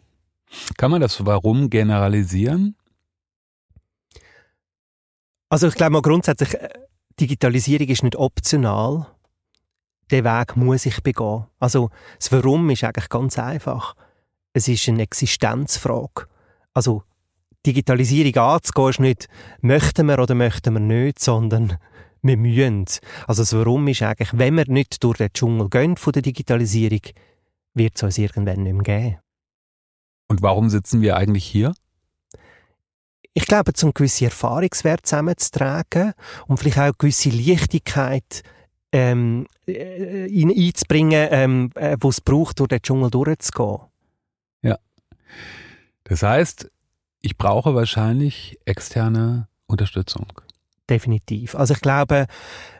Kann 0.77 0.91
man 0.91 1.01
das 1.01 1.25
Warum 1.25 1.69
generalisieren? 1.69 2.75
Also 5.49 5.67
ich 5.67 5.75
glaube 5.75 5.91
mal 5.91 6.01
grundsätzlich, 6.01 6.53
äh, 6.53 6.69
Digitalisierung 7.19 7.87
ist 7.87 8.03
nicht 8.03 8.15
optional. 8.15 9.07
Der 10.11 10.23
Weg 10.23 10.55
muss 10.55 10.85
ich 10.85 11.01
begehen. 11.03 11.45
Also 11.59 11.89
das 12.17 12.31
Warum 12.31 12.69
ist 12.69 12.83
eigentlich 12.83 13.09
ganz 13.09 13.37
einfach. 13.37 13.95
Es 14.53 14.67
ist 14.67 14.87
eine 14.89 15.03
Existenzfrage. 15.03 16.27
Also 16.73 17.03
Digitalisierung 17.65 18.35
anzugehen 18.37 18.89
ist 18.89 18.99
nicht, 18.99 19.27
möchten 19.61 20.07
wir 20.07 20.19
oder 20.19 20.33
möchten 20.33 20.73
wir 20.73 20.79
nicht, 20.79 21.19
sondern 21.19 21.77
wir 22.21 22.37
müssen. 22.37 22.85
Also 23.27 23.43
das 23.43 23.53
Warum 23.53 23.87
ist 23.87 24.01
eigentlich, 24.01 24.29
wenn 24.33 24.55
wir 24.55 24.65
nicht 24.67 25.03
durch 25.03 25.17
den 25.17 25.31
Dschungel 25.33 25.69
gehen 25.69 25.97
von 25.97 26.13
der 26.13 26.21
Digitalisierung, 26.21 27.01
wird 27.73 27.95
es 27.95 28.03
uns 28.03 28.17
irgendwann 28.17 28.63
nicht 28.63 28.73
mehr 28.73 28.83
geben. 28.83 29.17
Und 30.29 30.41
warum 30.41 30.69
sitzen 30.69 31.01
wir 31.01 31.17
eigentlich 31.17 31.45
hier? 31.45 31.73
Ich 33.33 33.45
glaube, 33.45 33.73
zum 33.73 33.93
gewisse 33.93 34.25
Erfahrungswert 34.25 35.05
zusammenzutragen 35.05 36.13
und 36.47 36.57
vielleicht 36.57 36.77
auch 36.77 36.83
eine 36.83 36.93
gewisse 36.97 37.29
Leichtigkeit 37.29 38.43
ähm, 38.91 39.47
äh, 39.67 40.25
einzubringen, 40.25 41.27
ähm, 41.31 41.71
äh, 41.75 41.95
wo 41.99 42.09
es 42.09 42.21
braucht, 42.21 42.59
durch 42.59 42.69
den 42.69 42.81
Dschungel 42.81 43.11
durchzugehen. 43.11 43.81
Ja. 44.61 44.77
Das 46.05 46.23
heißt, 46.23 46.69
ich 47.21 47.37
brauche 47.37 47.75
wahrscheinlich 47.75 48.59
externe 48.65 49.47
Unterstützung. 49.67 50.27
Definitiv. 50.89 51.55
Also 51.55 51.75
ich 51.75 51.81
glaube, 51.81 52.25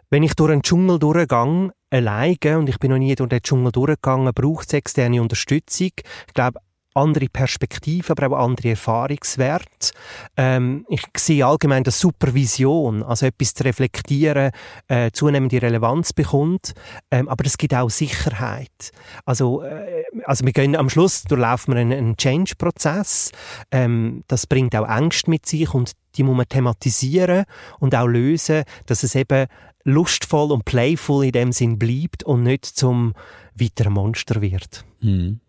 wenn 0.09 0.23
ich 0.23 0.33
durch 0.33 0.51
einen 0.51 0.63
Dschungel 0.63 0.97
durchgehe, 0.97 1.71
alleine, 1.91 2.57
und 2.57 2.69
ich 2.69 2.79
bin 2.79 2.91
noch 2.91 2.97
nie 2.97 3.13
durch 3.13 3.29
den 3.29 3.41
Dschungel 3.41 3.71
durchgegangen, 3.71 4.33
braucht 4.33 4.67
es 4.67 4.73
externe 4.73 5.21
Unterstützung. 5.21 5.91
Ich 6.27 6.33
glaube, 6.33 6.59
andere 6.93 7.27
Perspektiven, 7.27 8.17
aber 8.17 8.35
auch 8.37 8.45
andere 8.45 8.69
Erfahrungswerte. 8.69 9.91
Ähm, 10.37 10.85
ich 10.89 11.03
sehe 11.17 11.45
allgemein, 11.45 11.83
dass 11.83 11.99
Supervision, 11.99 13.03
also 13.03 13.27
etwas 13.27 13.53
zu 13.53 13.63
reflektieren, 13.63 14.51
äh, 14.87 15.11
zunehmende 15.11 15.61
Relevanz 15.61 16.13
bekommt. 16.13 16.73
Ähm, 17.11 17.29
aber 17.29 17.45
es 17.45 17.57
gibt 17.57 17.73
auch 17.73 17.89
Sicherheit. 17.89 18.91
Also, 19.25 19.63
äh, 19.63 20.03
also 20.25 20.45
wir 20.45 20.53
gehen 20.53 20.75
am 20.75 20.89
Schluss 20.89 21.23
durchlaufen 21.23 21.73
wir 21.73 21.81
einen, 21.81 21.97
einen 21.97 22.17
Change-Prozess. 22.17 23.31
Ähm, 23.71 24.23
das 24.27 24.47
bringt 24.47 24.75
auch 24.75 24.87
Ängste 24.87 25.29
mit 25.29 25.45
sich 25.45 25.73
und 25.73 25.91
die 26.15 26.23
muss 26.23 26.35
man 26.35 26.49
thematisieren 26.49 27.45
und 27.79 27.95
auch 27.95 28.07
lösen, 28.07 28.63
dass 28.87 29.03
es 29.03 29.15
eben 29.15 29.47
lustvoll 29.83 30.51
und 30.51 30.65
playful 30.65 31.25
in 31.25 31.31
dem 31.31 31.51
Sinn 31.51 31.79
bleibt 31.79 32.23
und 32.23 32.43
nicht 32.43 32.65
zum 32.65 33.13
weiteren 33.55 33.93
Monster 33.93 34.41
wird. 34.41 34.85
Hm. 35.01 35.39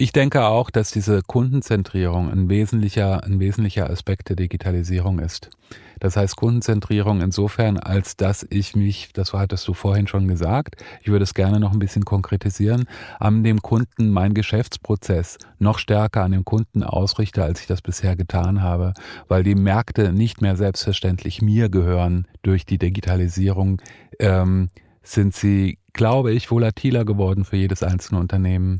Ich 0.00 0.12
denke 0.12 0.44
auch, 0.44 0.70
dass 0.70 0.92
diese 0.92 1.22
Kundenzentrierung 1.26 2.30
ein 2.30 2.48
wesentlicher, 2.48 3.24
ein 3.24 3.40
wesentlicher 3.40 3.90
Aspekt 3.90 4.28
der 4.28 4.36
Digitalisierung 4.36 5.18
ist. 5.18 5.50
Das 5.98 6.16
heißt 6.16 6.36
Kundenzentrierung 6.36 7.20
insofern, 7.20 7.78
als 7.78 8.16
dass 8.16 8.46
ich 8.48 8.76
mich, 8.76 9.10
das 9.12 9.32
hattest 9.32 9.66
du 9.66 9.74
vorhin 9.74 10.06
schon 10.06 10.28
gesagt, 10.28 10.76
ich 11.02 11.08
würde 11.08 11.24
es 11.24 11.34
gerne 11.34 11.58
noch 11.58 11.72
ein 11.72 11.80
bisschen 11.80 12.04
konkretisieren, 12.04 12.86
an 13.18 13.42
dem 13.42 13.60
Kunden 13.60 14.10
mein 14.10 14.34
Geschäftsprozess 14.34 15.36
noch 15.58 15.80
stärker 15.80 16.22
an 16.22 16.30
dem 16.30 16.44
Kunden 16.44 16.84
ausrichte, 16.84 17.42
als 17.42 17.60
ich 17.60 17.66
das 17.66 17.82
bisher 17.82 18.14
getan 18.14 18.62
habe, 18.62 18.94
weil 19.26 19.42
die 19.42 19.56
Märkte 19.56 20.12
nicht 20.12 20.40
mehr 20.40 20.54
selbstverständlich 20.54 21.42
mir 21.42 21.70
gehören 21.70 22.28
durch 22.42 22.64
die 22.64 22.78
Digitalisierung, 22.78 23.82
ähm, 24.20 24.70
sind 25.02 25.34
sie, 25.34 25.78
glaube 25.92 26.30
ich, 26.30 26.52
volatiler 26.52 27.04
geworden 27.04 27.44
für 27.44 27.56
jedes 27.56 27.82
einzelne 27.82 28.20
Unternehmen. 28.20 28.78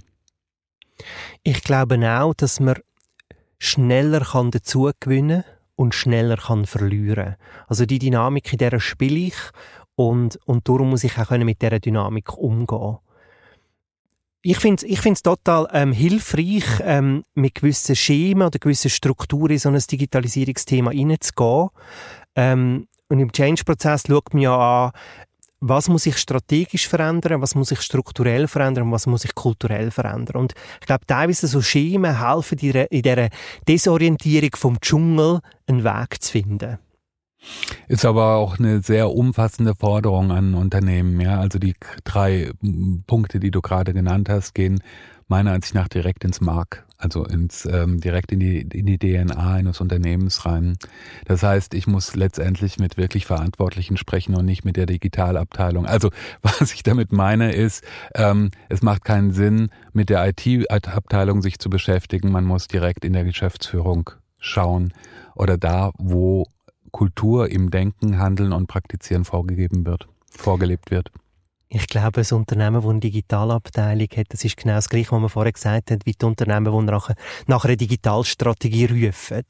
Ich 1.42 1.62
glaube 1.62 1.98
auch, 2.08 2.34
dass 2.34 2.60
man 2.60 2.76
schneller 3.58 4.20
kann 4.20 4.50
dazu 4.50 4.90
gewinnen 5.00 5.44
und 5.76 5.94
schneller 5.94 6.36
kann 6.36 6.66
verlieren. 6.66 7.36
Also 7.66 7.86
die 7.86 7.98
Dynamik 7.98 8.52
in 8.52 8.58
der 8.58 8.80
spiele 8.80 9.18
ich 9.28 9.36
und 9.94 10.38
und 10.44 10.68
darum 10.68 10.90
muss 10.90 11.04
ich 11.04 11.18
auch 11.18 11.30
mit 11.30 11.62
dieser 11.62 11.80
Dynamik 11.80 12.36
umgehen. 12.36 12.98
Ich 14.42 14.58
finde 14.58 14.76
es 14.76 14.82
ich 14.90 15.00
find's 15.00 15.22
total 15.22 15.68
ähm, 15.72 15.92
hilfreich, 15.92 16.64
ähm, 16.82 17.24
mit 17.34 17.56
gewissen 17.56 17.96
Schemen 17.96 18.46
oder 18.46 18.58
gewissen 18.58 18.90
Strukturen 18.90 19.50
in 19.50 19.58
so 19.58 19.68
ein 19.68 19.78
Digitalisierungsthema 19.78 20.92
hineinzugehen. 20.92 21.70
Ähm, 22.36 22.88
und 23.08 23.18
im 23.20 23.32
Change-Prozess 23.32 24.04
schaut 24.06 24.32
man 24.34 24.42
ja 24.42 24.86
an, 24.86 24.92
was 25.60 25.88
muss 25.88 26.06
ich 26.06 26.16
strategisch 26.18 26.88
verändern, 26.88 27.40
was 27.40 27.54
muss 27.54 27.70
ich 27.70 27.80
strukturell 27.80 28.46
verändern 28.46 28.92
was 28.92 29.06
muss 29.06 29.24
ich 29.24 29.34
kulturell 29.34 29.90
verändern. 29.90 30.36
Und 30.36 30.54
ich 30.80 30.86
glaube, 30.86 31.06
teilweise 31.06 31.46
so 31.46 31.60
Schemen 31.60 32.18
helfen 32.18 32.58
dir 32.58 32.90
in 32.90 33.02
dieser 33.02 33.28
Desorientierung 33.66 34.50
vom 34.54 34.80
Dschungel 34.80 35.40
einen 35.66 35.84
Weg 35.84 36.22
zu 36.22 36.32
finden. 36.32 36.78
Ist 37.86 38.04
aber 38.04 38.36
auch 38.36 38.58
eine 38.58 38.80
sehr 38.80 39.10
umfassende 39.10 39.74
Forderung 39.74 40.32
an 40.32 40.54
Unternehmen. 40.54 41.20
Ja, 41.20 41.40
also 41.40 41.58
die 41.58 41.74
drei 42.04 42.50
Punkte, 43.06 43.38
die 43.38 43.50
du 43.50 43.60
gerade 43.60 43.94
genannt 43.94 44.28
hast, 44.28 44.54
gehen 44.54 44.82
meiner 45.28 45.52
Ansicht 45.52 45.74
nach 45.74 45.88
direkt 45.88 46.24
ins 46.24 46.40
Mark, 46.40 46.86
also 46.98 47.24
ins 47.24 47.64
ähm, 47.64 48.00
direkt 48.00 48.32
in 48.32 48.40
die 48.40 48.60
in 48.60 48.86
die 48.86 48.98
DNA 48.98 49.54
eines 49.54 49.80
Unternehmens 49.80 50.44
rein. 50.44 50.76
Das 51.24 51.44
heißt, 51.44 51.74
ich 51.74 51.86
muss 51.86 52.16
letztendlich 52.16 52.78
mit 52.78 52.96
wirklich 52.96 53.24
Verantwortlichen 53.24 53.96
sprechen 53.96 54.34
und 54.34 54.44
nicht 54.44 54.64
mit 54.64 54.76
der 54.76 54.86
Digitalabteilung. 54.86 55.86
Also 55.86 56.10
was 56.42 56.74
ich 56.74 56.82
damit 56.82 57.12
meine 57.12 57.52
ist, 57.52 57.84
ähm, 58.14 58.50
es 58.68 58.82
macht 58.82 59.04
keinen 59.04 59.32
Sinn, 59.32 59.70
mit 59.92 60.10
der 60.10 60.28
IT-Abteilung 60.28 61.40
sich 61.40 61.60
zu 61.60 61.70
beschäftigen. 61.70 62.32
Man 62.32 62.44
muss 62.44 62.66
direkt 62.66 63.04
in 63.04 63.12
der 63.12 63.24
Geschäftsführung 63.24 64.10
schauen 64.38 64.92
oder 65.36 65.56
da, 65.56 65.92
wo 65.98 66.46
Kultur 66.90 67.50
im 67.50 67.70
Denken, 67.70 68.18
Handeln 68.18 68.52
und 68.52 68.66
Praktizieren 68.66 69.24
vorgegeben 69.24 69.86
wird, 69.86 70.08
vorgelebt 70.30 70.90
wird. 70.90 71.12
Ich 71.70 71.86
glaube, 71.86 72.22
ein 72.22 72.36
Unternehmen, 72.36 72.76
das 72.76 72.86
eine 72.86 73.00
Digitalabteilung 73.00 74.08
hat, 74.16 74.26
das 74.30 74.42
ist 74.42 74.56
genau 74.56 74.76
das 74.76 74.88
Gleiche, 74.88 75.12
was 75.12 75.20
man 75.20 75.28
vorher 75.28 75.52
gesagt 75.52 75.90
hat, 75.90 76.06
wie 76.06 76.12
die 76.12 76.24
Unternehmen, 76.24 76.72
die 76.72 76.90
nach, 76.90 77.10
nach 77.46 77.64
einer 77.66 77.76
Digitalstrategie 77.76 78.86
rufen. 78.86 79.44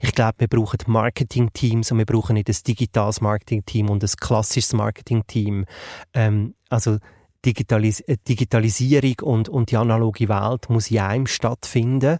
Ich 0.00 0.12
glaube, 0.12 0.36
wir 0.38 0.48
brauchen 0.48 0.78
Marketing-Teams 0.86 1.92
und 1.92 1.98
wir 1.98 2.06
brauchen 2.06 2.34
nicht 2.34 2.48
ein 2.48 2.56
digitales 2.66 3.20
Marketing-Team 3.20 3.90
und 3.90 4.02
ein 4.02 4.10
klassisches 4.18 4.72
Marketing-Team. 4.72 5.66
Ähm, 6.14 6.54
also 6.70 6.96
Digitalis 7.44 8.00
äh, 8.00 8.16
Digitalisierung 8.26 9.14
und, 9.22 9.48
und 9.48 9.70
die 9.70 9.76
analoge 9.76 10.28
Welt 10.28 10.68
muss 10.70 10.90
in 10.90 10.98
einem 10.98 11.26
stattfinden 11.26 12.18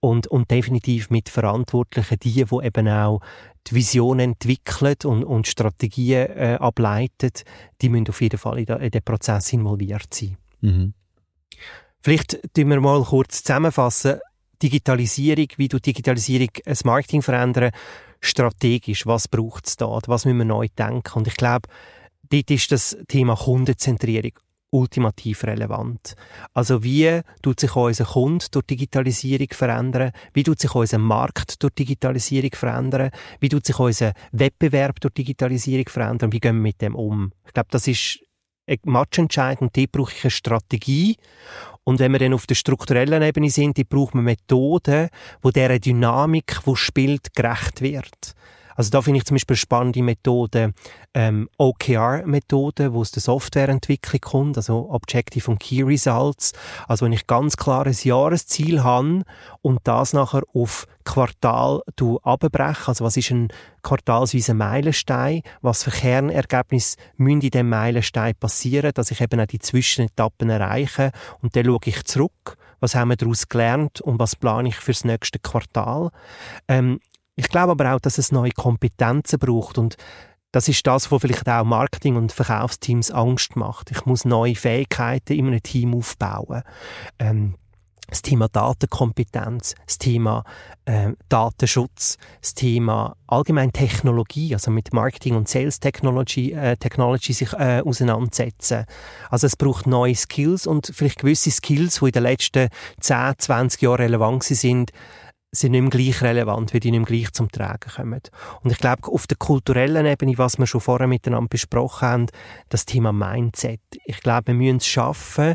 und, 0.00 0.26
und 0.26 0.50
definitiv 0.50 1.10
mit 1.10 1.28
Verantwortlichen, 1.28 2.18
die, 2.18 2.44
die 2.44 2.64
eben 2.64 2.88
auch 2.88 3.20
die 3.66 3.74
Vision 3.74 4.20
entwickeln 4.20 4.96
und, 5.04 5.24
und 5.24 5.46
Strategien 5.46 6.28
äh, 6.30 6.58
ableiten, 6.60 7.30
die 7.80 7.88
müssen 7.88 8.08
auf 8.08 8.20
jeden 8.20 8.38
Fall 8.38 8.58
in, 8.58 8.66
den, 8.66 8.80
in 8.80 8.90
den 8.90 9.02
Prozess 9.02 9.52
involviert 9.52 10.12
sein. 10.12 10.36
Mhm. 10.60 10.94
Vielleicht 12.00 12.38
tun 12.54 12.68
wir 12.68 12.80
mal 12.80 13.02
kurz 13.04 13.42
zusammenfassen, 13.42 14.20
Digitalisierung, 14.62 15.48
wie 15.56 15.68
du 15.68 15.78
Digitalisierung 15.78 16.50
das 16.64 16.84
Marketing 16.84 17.22
verändern, 17.22 17.70
strategisch, 18.20 19.06
was 19.06 19.28
braucht 19.28 19.66
es 19.66 19.76
da, 19.76 19.98
was 20.06 20.24
müssen 20.24 20.38
wir 20.38 20.44
neu 20.44 20.66
denken 20.76 21.18
und 21.18 21.26
ich 21.26 21.36
glaube, 21.36 21.68
dort 22.30 22.50
ist 22.50 22.72
das 22.72 22.98
Thema 23.08 23.36
Kundenzentrierung 23.36 24.32
ultimativ 24.70 25.44
relevant. 25.44 26.14
Also 26.54 26.82
wie 26.82 27.20
tut 27.42 27.60
sich 27.60 27.74
unser 27.74 28.04
Kunde 28.04 28.44
durch 28.50 28.66
Digitalisierung 28.66 29.48
verändern? 29.52 30.12
Wie 30.32 30.42
tut 30.42 30.60
sich 30.60 30.74
unser 30.74 30.98
Markt 30.98 31.62
durch 31.62 31.74
Digitalisierung 31.74 32.50
verändern? 32.54 33.10
Wie 33.40 33.48
tut 33.48 33.66
sich 33.66 33.78
unser 33.78 34.12
Wettbewerb 34.32 35.00
durch 35.00 35.14
Digitalisierung 35.14 35.88
verändern? 35.88 36.32
Wie 36.32 36.40
gehen 36.40 36.56
wir 36.56 36.62
mit 36.62 36.82
dem 36.82 36.94
um? 36.94 37.32
Ich 37.46 37.54
glaube, 37.54 37.68
das 37.70 37.88
ist 37.88 38.20
matchentscheidend. 38.84 39.76
Dort 39.76 39.92
brauche 39.92 40.12
ich 40.12 40.24
eine 40.24 40.30
Strategie. 40.30 41.16
Und 41.84 42.00
wenn 42.00 42.12
wir 42.12 42.18
dann 42.18 42.34
auf 42.34 42.46
der 42.46 42.54
strukturellen 42.54 43.22
Ebene 43.22 43.48
sind, 43.48 43.78
die 43.78 43.84
braucht 43.84 44.14
man 44.14 44.24
Methoden, 44.24 45.08
wo 45.40 45.50
dieser 45.50 45.78
Dynamik, 45.78 46.60
wo 46.64 46.74
spielt, 46.74 47.34
gerecht 47.34 47.80
wird. 47.80 48.34
Also 48.78 48.90
da 48.90 49.02
finde 49.02 49.18
ich 49.18 49.24
zum 49.24 49.34
Beispiel 49.34 49.56
spannende 49.56 50.04
Methode, 50.04 50.72
ähm, 51.12 51.48
OKR-Methode, 51.58 52.92
wo 52.92 53.00
aus 53.00 53.10
der 53.10 53.20
Softwareentwicklung 53.20 54.20
kommt, 54.20 54.56
also 54.56 54.88
Objective 54.90 55.50
und 55.50 55.58
Key 55.58 55.82
Results. 55.82 56.52
Also 56.86 57.04
wenn 57.04 57.12
ich 57.12 57.26
ganz 57.26 57.56
klar 57.56 57.86
ein 57.86 57.96
Jahresziel 58.00 58.84
habe 58.84 59.24
und 59.62 59.80
das 59.82 60.12
nachher 60.12 60.44
auf 60.54 60.86
Quartal 61.02 61.82
abbreche, 62.22 62.86
also 62.86 63.04
was 63.04 63.16
ist 63.16 63.32
ein 63.32 63.48
quartalsweiser 63.82 64.54
Meilenstein, 64.54 65.42
was 65.60 65.82
für 65.82 65.90
Kernergebnisse 65.90 66.98
müssen 67.16 67.40
in 67.40 67.50
diesem 67.50 67.68
Meilenstein 67.68 68.36
passieren, 68.36 68.92
dass 68.94 69.10
ich 69.10 69.20
eben 69.20 69.40
auch 69.40 69.46
die 69.46 69.58
Zwischenetappen 69.58 70.50
erreiche 70.50 71.10
und 71.42 71.56
dann 71.56 71.64
schaue 71.64 71.80
ich 71.84 72.04
zurück, 72.04 72.56
was 72.78 72.94
haben 72.94 73.08
wir 73.08 73.16
daraus 73.16 73.48
gelernt 73.48 74.00
und 74.00 74.20
was 74.20 74.36
plane 74.36 74.68
ich 74.68 74.76
fürs 74.76 75.02
nächste 75.02 75.40
Quartal. 75.40 76.10
Ähm, 76.68 77.00
ich 77.38 77.48
glaube 77.48 77.72
aber 77.72 77.94
auch, 77.94 78.00
dass 78.00 78.18
es 78.18 78.32
neue 78.32 78.50
Kompetenzen 78.50 79.38
braucht 79.38 79.78
und 79.78 79.96
das 80.50 80.68
ist 80.68 80.86
das, 80.86 81.12
was 81.12 81.20
vielleicht 81.20 81.48
auch 81.48 81.64
Marketing- 81.64 82.16
und 82.16 82.32
Verkaufsteams 82.32 83.10
Angst 83.10 83.54
macht. 83.54 83.90
Ich 83.90 84.06
muss 84.06 84.24
neue 84.24 84.56
Fähigkeiten 84.56 85.34
in 85.34 85.46
einem 85.46 85.62
Team 85.62 85.94
aufbauen. 85.94 86.62
Ähm, 87.18 87.54
das 88.08 88.22
Thema 88.22 88.48
Datenkompetenz, 88.48 89.74
das 89.86 89.98
Thema 89.98 90.42
äh, 90.86 91.12
Datenschutz, 91.28 92.16
das 92.40 92.54
Thema 92.54 93.14
allgemein 93.26 93.72
Technologie, 93.72 94.54
also 94.54 94.70
mit 94.70 94.92
Marketing 94.94 95.36
und 95.36 95.48
Sales 95.48 95.78
Technology, 95.78 96.52
äh, 96.52 96.76
Technology 96.76 97.34
sich 97.34 97.52
äh, 97.52 97.82
auseinandersetzen. 97.84 98.86
Also 99.30 99.46
es 99.46 99.56
braucht 99.56 99.86
neue 99.86 100.14
Skills 100.14 100.66
und 100.66 100.90
vielleicht 100.92 101.18
gewisse 101.18 101.50
Skills, 101.50 102.00
die 102.00 102.06
in 102.06 102.12
den 102.12 102.22
letzten 102.22 102.68
10, 103.00 103.34
20 103.36 103.82
Jahren 103.82 104.00
relevant 104.00 104.42
sind, 104.42 104.90
sind 105.50 105.72
nicht 105.72 105.80
mehr 105.80 105.90
gleich 105.90 106.22
relevant, 106.22 106.74
wie 106.74 106.80
die 106.80 106.90
nicht 106.90 107.00
mehr 107.00 107.18
gleich 107.18 107.32
zum 107.32 107.50
Tragen 107.50 107.90
kommen. 107.90 108.20
Und 108.62 108.70
ich 108.70 108.78
glaube, 108.78 109.08
auf 109.08 109.26
der 109.26 109.36
kulturellen 109.36 110.06
Ebene, 110.06 110.36
was 110.36 110.58
wir 110.58 110.66
schon 110.66 110.80
vorher 110.80 111.06
miteinander 111.06 111.48
besprochen 111.48 112.08
haben, 112.08 112.26
das 112.68 112.84
Thema 112.84 113.12
Mindset. 113.12 113.80
Ich 114.04 114.20
glaube, 114.20 114.48
wir 114.48 114.54
müssen 114.54 114.76
es 114.76 114.86
schaffen, 114.86 115.54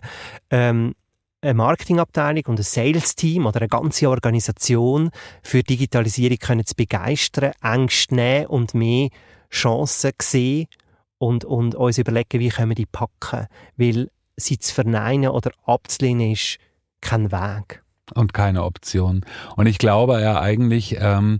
ähm, 0.50 0.96
eine 1.42 1.54
Marketingabteilung 1.54 2.46
und 2.48 2.60
ein 2.60 2.64
Sales-Team 2.64 3.46
oder 3.46 3.60
eine 3.60 3.68
ganze 3.68 4.10
Organisation 4.10 5.12
für 5.44 5.62
Digitalisierung 5.62 6.38
können 6.38 6.66
zu 6.66 6.74
begeistern, 6.76 7.52
Ängste 7.62 8.16
nehmen 8.16 8.48
und 8.48 8.74
mehr 8.74 9.10
Chancen 9.52 10.14
sehen 10.22 10.68
und, 11.18 11.44
und 11.44 11.76
uns 11.76 11.98
überlegen, 11.98 12.40
wie 12.40 12.50
können 12.50 12.70
wir 12.70 12.76
die 12.76 12.86
packen. 12.86 13.48
Weil 13.76 14.10
sie 14.38 14.58
zu 14.58 14.74
verneinen 14.74 15.30
oder 15.30 15.52
abzulehnen 15.66 16.32
ist 16.32 16.60
kein 17.02 17.32
Weg 17.32 17.84
und 18.14 18.34
keine 18.34 18.64
Option. 18.64 19.26
Und 19.56 19.68
ich 19.68 19.78
glaube 19.78 20.22
ja 20.22 20.42
eigentlich, 20.42 20.98
ähm, 21.00 21.40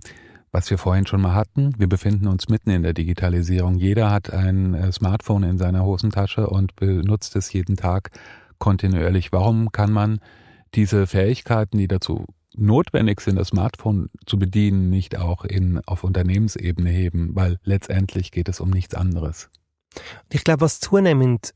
was 0.54 0.70
wir 0.70 0.78
vorhin 0.78 1.06
schon 1.06 1.20
mal 1.20 1.34
hatten, 1.34 1.74
wir 1.78 1.88
befinden 1.88 2.28
uns 2.28 2.48
mitten 2.48 2.70
in 2.70 2.84
der 2.84 2.94
Digitalisierung. 2.94 3.74
Jeder 3.74 4.10
hat 4.10 4.32
ein 4.32 4.74
äh, 4.74 4.92
Smartphone 4.92 5.42
in 5.42 5.58
seiner 5.58 5.84
Hosentasche 5.84 6.46
und 6.46 6.76
benutzt 6.76 7.34
es 7.36 7.52
jeden 7.52 7.76
Tag 7.76 8.10
kontinuierlich. 8.58 9.32
Warum 9.32 9.72
kann 9.72 9.92
man 9.92 10.20
diese 10.74 11.06
Fähigkeiten, 11.06 11.78
die 11.78 11.88
dazu 11.88 12.26
notwendig 12.56 13.20
sind, 13.20 13.36
das 13.36 13.48
Smartphone 13.48 14.10
zu 14.26 14.38
bedienen, 14.38 14.90
nicht 14.90 15.18
auch 15.18 15.44
in, 15.44 15.80
auf 15.86 16.04
Unternehmensebene 16.04 16.88
heben? 16.88 17.34
Weil 17.34 17.58
letztendlich 17.64 18.30
geht 18.30 18.48
es 18.48 18.60
um 18.60 18.70
nichts 18.70 18.94
anderes. 18.94 19.50
Ich 20.30 20.44
glaube, 20.44 20.60
was 20.60 20.78
zunehmend 20.78 21.52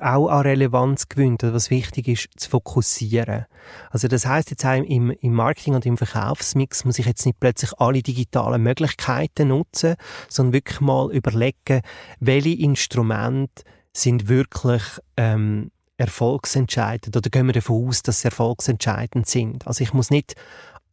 auch 0.00 0.28
an 0.28 0.42
Relevanz 0.42 1.08
gewinnt, 1.08 1.42
was 1.42 1.70
wichtig 1.70 2.08
ist, 2.08 2.28
zu 2.36 2.48
fokussieren. 2.48 3.46
Also 3.90 4.08
das 4.08 4.26
heißt 4.26 4.50
jetzt 4.50 4.64
auch 4.64 4.74
im, 4.74 5.10
im 5.10 5.34
Marketing 5.34 5.74
und 5.74 5.84
im 5.84 5.98
Verkaufsmix 5.98 6.84
muss 6.84 6.98
ich 6.98 7.06
jetzt 7.06 7.26
nicht 7.26 7.38
plötzlich 7.40 7.72
alle 7.78 8.02
digitalen 8.02 8.62
Möglichkeiten 8.62 9.48
nutzen, 9.48 9.96
sondern 10.28 10.54
wirklich 10.54 10.80
mal 10.80 11.12
überlegen, 11.12 11.82
welche 12.20 12.50
Instrumente 12.50 13.64
sind 13.92 14.28
wirklich 14.28 14.82
ähm, 15.16 15.70
erfolgsentscheidend 15.98 17.16
oder 17.16 17.28
gehen 17.28 17.46
wir 17.46 17.52
davon 17.52 17.88
aus, 17.88 18.02
dass 18.02 18.22
sie 18.22 18.28
erfolgsentscheidend 18.28 19.26
sind. 19.26 19.66
Also 19.66 19.84
ich 19.84 19.92
muss 19.92 20.10
nicht 20.10 20.34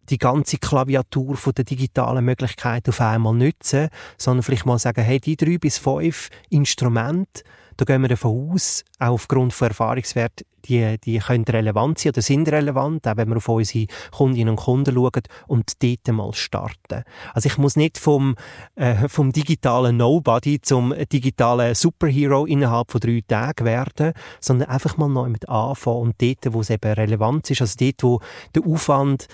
die 0.09 0.17
ganze 0.17 0.57
Klaviatur 0.57 1.37
von 1.37 1.53
der 1.53 1.65
digitalen 1.65 2.25
Möglichkeiten 2.25 2.89
auf 2.89 3.01
einmal 3.01 3.33
nutzen, 3.33 3.89
sondern 4.17 4.43
vielleicht 4.43 4.65
mal 4.65 4.79
sagen, 4.79 5.03
hey, 5.03 5.19
die 5.19 5.35
drei 5.35 5.57
bis 5.57 5.77
fünf 5.77 6.29
Instrumente, 6.49 7.43
da 7.77 7.85
gehen 7.85 8.01
wir 8.01 8.09
davon 8.09 8.51
aus, 8.51 8.83
auch 8.99 9.11
aufgrund 9.11 9.53
von 9.53 9.69
Erfahrungswerten, 9.69 10.45
die, 10.65 10.97
die 10.99 11.19
können 11.19 11.45
relevant 11.45 11.99
sein 11.99 12.11
oder 12.11 12.21
sind 12.21 12.49
relevant, 12.49 13.07
auch 13.07 13.15
wenn 13.17 13.29
wir 13.29 13.37
auf 13.37 13.47
unsere 13.47 13.87
Kundinnen 14.11 14.49
und 14.49 14.55
Kunden 14.57 14.93
schauen 14.93 15.23
und 15.47 15.81
dort 15.81 16.07
mal 16.09 16.33
starten. 16.33 17.03
Also 17.33 17.47
ich 17.47 17.57
muss 17.57 17.77
nicht 17.77 17.97
vom, 17.97 18.35
äh, 18.75 19.07
vom 19.07 19.31
digitalen 19.31 19.95
Nobody 19.95 20.59
zum 20.61 20.93
digitalen 21.11 21.75
Superhero 21.75 22.45
innerhalb 22.45 22.91
von 22.91 22.99
drei 22.99 23.21
Tagen 23.25 23.65
werden, 23.65 24.13
sondern 24.41 24.69
einfach 24.69 24.97
mal 24.97 25.07
neu 25.07 25.29
mit 25.29 25.47
anfangen 25.47 26.01
und 26.01 26.21
dort, 26.21 26.53
wo 26.53 26.61
es 26.61 26.69
eben 26.69 26.91
relevant 26.91 27.49
ist, 27.49 27.61
also 27.61 27.75
dort, 27.79 28.03
wo 28.03 28.19
der 28.55 28.65
Aufwand 28.65 29.27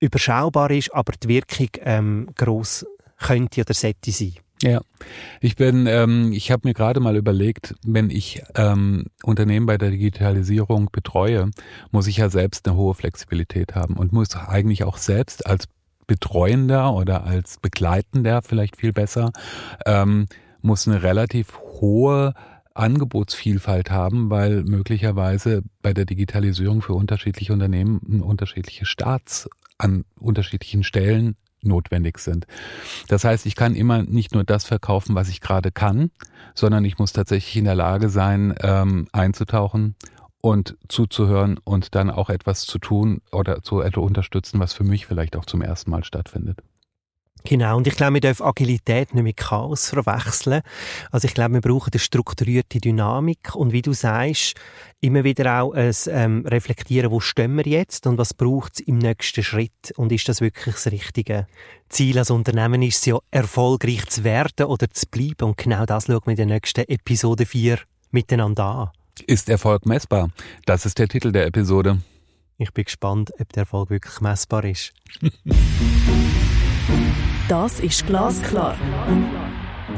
überschaubar 0.00 0.70
ist, 0.70 0.92
aber 0.94 1.12
die 1.22 1.28
Wirkung 1.28 1.68
ähm, 1.82 2.28
gross 2.34 2.86
könnte 3.18 3.60
oder 3.60 3.74
sollte 3.74 4.10
sein. 4.10 4.34
Ja, 4.62 4.82
ich 5.40 5.56
bin, 5.56 5.86
ähm, 5.86 6.32
ich 6.32 6.50
habe 6.50 6.68
mir 6.68 6.74
gerade 6.74 7.00
mal 7.00 7.16
überlegt, 7.16 7.74
wenn 7.86 8.10
ich 8.10 8.42
ähm, 8.56 9.06
Unternehmen 9.22 9.64
bei 9.64 9.78
der 9.78 9.90
Digitalisierung 9.90 10.90
betreue, 10.92 11.50
muss 11.92 12.06
ich 12.06 12.18
ja 12.18 12.28
selbst 12.28 12.68
eine 12.68 12.76
hohe 12.76 12.94
Flexibilität 12.94 13.74
haben 13.74 13.96
und 13.96 14.12
muss 14.12 14.36
eigentlich 14.36 14.84
auch 14.84 14.98
selbst 14.98 15.46
als 15.46 15.66
Betreuender 16.06 16.92
oder 16.92 17.24
als 17.24 17.58
Begleitender 17.58 18.42
vielleicht 18.42 18.76
viel 18.76 18.92
besser, 18.92 19.30
ähm, 19.86 20.26
muss 20.60 20.86
eine 20.86 21.02
relativ 21.02 21.58
hohe 21.80 22.34
Angebotsvielfalt 22.74 23.90
haben, 23.90 24.30
weil 24.30 24.62
möglicherweise 24.64 25.62
bei 25.82 25.92
der 25.92 26.04
Digitalisierung 26.04 26.82
für 26.82 26.94
unterschiedliche 26.94 27.52
Unternehmen 27.52 28.22
unterschiedliche 28.22 28.86
Starts 28.86 29.48
an 29.78 30.04
unterschiedlichen 30.18 30.84
Stellen 30.84 31.36
notwendig 31.62 32.18
sind. 32.18 32.46
Das 33.08 33.24
heißt, 33.24 33.46
ich 33.46 33.56
kann 33.56 33.74
immer 33.74 34.02
nicht 34.02 34.34
nur 34.34 34.44
das 34.44 34.64
verkaufen, 34.64 35.14
was 35.14 35.28
ich 35.28 35.40
gerade 35.40 35.70
kann, 35.70 36.10
sondern 36.54 36.84
ich 36.84 36.98
muss 36.98 37.12
tatsächlich 37.12 37.56
in 37.56 37.64
der 37.64 37.74
Lage 37.74 38.08
sein, 38.08 38.54
ähm, 38.62 39.08
einzutauchen 39.12 39.94
und 40.40 40.76
zuzuhören 40.88 41.58
und 41.58 41.94
dann 41.94 42.10
auch 42.10 42.30
etwas 42.30 42.62
zu 42.62 42.78
tun 42.78 43.20
oder 43.30 43.62
zu 43.62 43.80
unterstützen, 43.80 44.58
was 44.58 44.72
für 44.72 44.84
mich 44.84 45.06
vielleicht 45.06 45.36
auch 45.36 45.44
zum 45.44 45.60
ersten 45.60 45.90
Mal 45.90 46.04
stattfindet. 46.04 46.62
Genau, 47.44 47.76
und 47.76 47.86
ich 47.86 47.96
glaube, 47.96 48.14
wir 48.14 48.20
dürfen 48.20 48.44
Agilität 48.44 49.14
nicht 49.14 49.22
mit 49.22 49.36
Chaos 49.36 49.90
verwechseln. 49.90 50.62
Also 51.10 51.26
ich 51.26 51.34
glaube, 51.34 51.54
wir 51.54 51.60
brauchen 51.60 51.90
eine 51.92 51.98
strukturierte 51.98 52.80
Dynamik 52.80 53.54
und 53.54 53.72
wie 53.72 53.82
du 53.82 53.92
sagst, 53.92 54.54
immer 55.00 55.24
wieder 55.24 55.62
auch 55.62 55.72
ein 55.72 55.94
ähm, 56.08 56.46
Reflektieren, 56.46 57.10
wo 57.10 57.20
stehen 57.20 57.56
wir 57.56 57.66
jetzt 57.66 58.06
und 58.06 58.18
was 58.18 58.34
braucht 58.34 58.74
es 58.74 58.80
im 58.80 58.98
nächsten 58.98 59.42
Schritt 59.42 59.92
und 59.96 60.12
ist 60.12 60.28
das 60.28 60.40
wirklich 60.40 60.74
das 60.74 60.92
richtige 60.92 61.46
Ziel 61.88 62.18
als 62.18 62.30
Unternehmen 62.30 62.82
ist 62.82 62.98
es 62.98 63.06
ja, 63.06 63.18
erfolgreich 63.30 64.06
zu 64.06 64.22
werden 64.22 64.66
oder 64.66 64.90
zu 64.90 65.06
bleiben 65.10 65.48
und 65.48 65.56
genau 65.56 65.86
das 65.86 66.06
schauen 66.06 66.20
wir 66.24 66.30
in 66.32 66.36
der 66.36 66.46
nächsten 66.46 66.82
Episode 66.88 67.46
4 67.46 67.78
miteinander 68.10 68.64
an. 68.64 68.90
Ist 69.26 69.48
Erfolg 69.48 69.86
messbar? 69.86 70.30
Das 70.66 70.86
ist 70.86 70.98
der 70.98 71.08
Titel 71.08 71.32
der 71.32 71.46
Episode. 71.46 71.98
Ich 72.58 72.72
bin 72.72 72.84
gespannt, 72.84 73.32
ob 73.38 73.52
der 73.52 73.62
Erfolg 73.62 73.90
wirklich 73.90 74.20
messbar 74.20 74.64
ist. 74.64 74.92
Das 77.48 77.80
ist 77.80 78.06
Glasklar. 78.06 78.76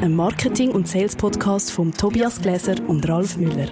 Ein 0.00 0.14
Marketing- 0.16 0.70
und 0.70 0.88
Sales-Podcast 0.88 1.70
von 1.70 1.92
Tobias 1.92 2.40
Gläser 2.40 2.76
und 2.88 3.08
Ralf 3.08 3.36
Müller. 3.36 3.68